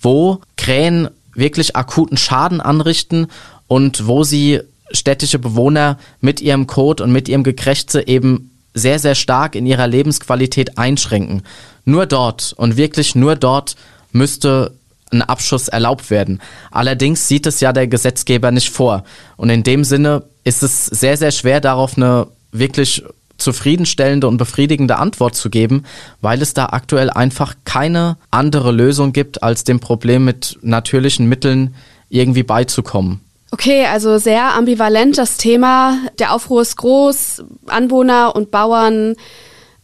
wo 0.00 0.40
Krähen 0.56 1.08
wirklich 1.34 1.76
akuten 1.76 2.16
Schaden 2.16 2.60
anrichten 2.60 3.28
und 3.68 4.06
wo 4.06 4.24
sie 4.24 4.60
städtische 4.90 5.38
Bewohner 5.38 5.98
mit 6.20 6.40
ihrem 6.40 6.66
Code 6.66 7.02
und 7.02 7.12
mit 7.12 7.28
ihrem 7.28 7.44
Gekrächze 7.44 8.06
eben 8.06 8.50
sehr, 8.74 8.98
sehr 8.98 9.14
stark 9.14 9.54
in 9.54 9.66
ihrer 9.66 9.86
Lebensqualität 9.86 10.78
einschränken. 10.78 11.42
Nur 11.84 12.06
dort 12.06 12.54
und 12.56 12.76
wirklich 12.76 13.14
nur 13.14 13.36
dort 13.36 13.76
müsste 14.12 14.72
ein 15.10 15.22
Abschuss 15.22 15.68
erlaubt 15.68 16.10
werden. 16.10 16.40
Allerdings 16.70 17.28
sieht 17.28 17.46
es 17.46 17.60
ja 17.60 17.72
der 17.72 17.86
Gesetzgeber 17.86 18.50
nicht 18.50 18.70
vor. 18.70 19.04
Und 19.36 19.50
in 19.50 19.62
dem 19.62 19.84
Sinne 19.84 20.24
ist 20.44 20.62
es 20.62 20.86
sehr, 20.86 21.16
sehr 21.16 21.30
schwer, 21.30 21.60
darauf 21.60 21.96
eine 21.96 22.28
wirklich 22.52 23.02
zufriedenstellende 23.38 24.28
und 24.28 24.36
befriedigende 24.36 24.96
Antwort 24.96 25.34
zu 25.34 25.50
geben, 25.50 25.84
weil 26.20 26.40
es 26.42 26.54
da 26.54 26.66
aktuell 26.66 27.10
einfach 27.10 27.54
keine 27.64 28.16
andere 28.30 28.72
Lösung 28.72 29.12
gibt, 29.12 29.42
als 29.42 29.64
dem 29.64 29.80
Problem 29.80 30.24
mit 30.24 30.58
natürlichen 30.62 31.28
Mitteln 31.28 31.74
irgendwie 32.08 32.42
beizukommen. 32.42 33.20
Okay, 33.50 33.84
also 33.84 34.16
sehr 34.16 34.54
ambivalent 34.54 35.18
das 35.18 35.36
Thema. 35.36 35.98
Der 36.18 36.32
Aufruhr 36.32 36.62
ist 36.62 36.76
groß. 36.76 37.44
Anwohner 37.66 38.34
und 38.34 38.50
Bauern 38.50 39.14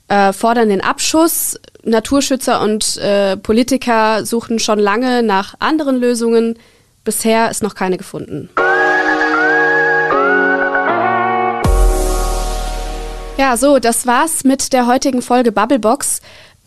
äh, 0.09 0.33
fordern 0.33 0.71
den 0.71 0.81
Abschuss. 0.81 1.59
Naturschützer 1.85 2.63
und 2.63 2.97
äh, 2.97 3.37
Politiker 3.37 4.25
suchten 4.25 4.59
schon 4.59 4.79
lange 4.79 5.23
nach 5.23 5.55
anderen 5.59 5.97
Lösungen. 5.97 6.59
Bisher 7.05 7.51
ist 7.51 7.63
noch 7.63 7.75
keine 7.75 7.99
gefunden. 7.99 8.49
Ja, 13.39 13.57
so, 13.57 13.79
das 13.79 14.05
war's 14.05 14.43
mit 14.43 14.73
der 14.73 14.89
heutigen 14.89 15.23
Folge 15.23 15.53
Bubblebox. 15.53 16.21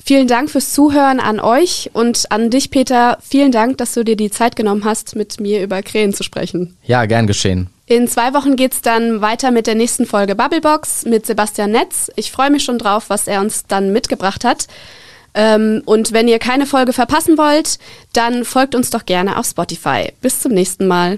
Vielen 0.03 0.27
Dank 0.27 0.49
fürs 0.49 0.71
Zuhören 0.71 1.19
an 1.19 1.41
euch 1.41 1.89
und 1.91 2.31
an 2.31 2.49
dich, 2.49 2.71
Peter. 2.71 3.17
Vielen 3.21 3.51
Dank, 3.51 3.77
dass 3.77 3.93
du 3.93 4.05
dir 4.05 4.15
die 4.15 4.31
Zeit 4.31 4.55
genommen 4.55 4.85
hast, 4.85 5.17
mit 5.17 5.41
mir 5.41 5.61
über 5.63 5.83
Krähen 5.83 6.13
zu 6.13 6.23
sprechen. 6.23 6.77
Ja, 6.85 7.05
gern 7.07 7.27
geschehen. 7.27 7.67
In 7.87 8.07
zwei 8.07 8.33
Wochen 8.33 8.55
geht's 8.55 8.81
dann 8.81 9.19
weiter 9.19 9.51
mit 9.51 9.67
der 9.67 9.75
nächsten 9.75 10.05
Folge 10.05 10.33
Bubblebox 10.33 11.03
mit 11.03 11.25
Sebastian 11.25 11.71
Netz. 11.71 12.09
Ich 12.15 12.31
freue 12.31 12.49
mich 12.49 12.63
schon 12.63 12.77
drauf, 12.77 13.09
was 13.09 13.27
er 13.27 13.41
uns 13.41 13.65
dann 13.67 13.91
mitgebracht 13.91 14.45
hat. 14.45 14.67
Ähm, 15.33 15.81
und 15.83 16.13
wenn 16.13 16.29
ihr 16.29 16.39
keine 16.39 16.65
Folge 16.65 16.93
verpassen 16.93 17.37
wollt, 17.37 17.79
dann 18.13 18.45
folgt 18.45 18.75
uns 18.75 18.91
doch 18.91 19.05
gerne 19.05 19.37
auf 19.37 19.45
Spotify. 19.45 20.13
Bis 20.21 20.39
zum 20.39 20.53
nächsten 20.53 20.87
Mal. 20.87 21.17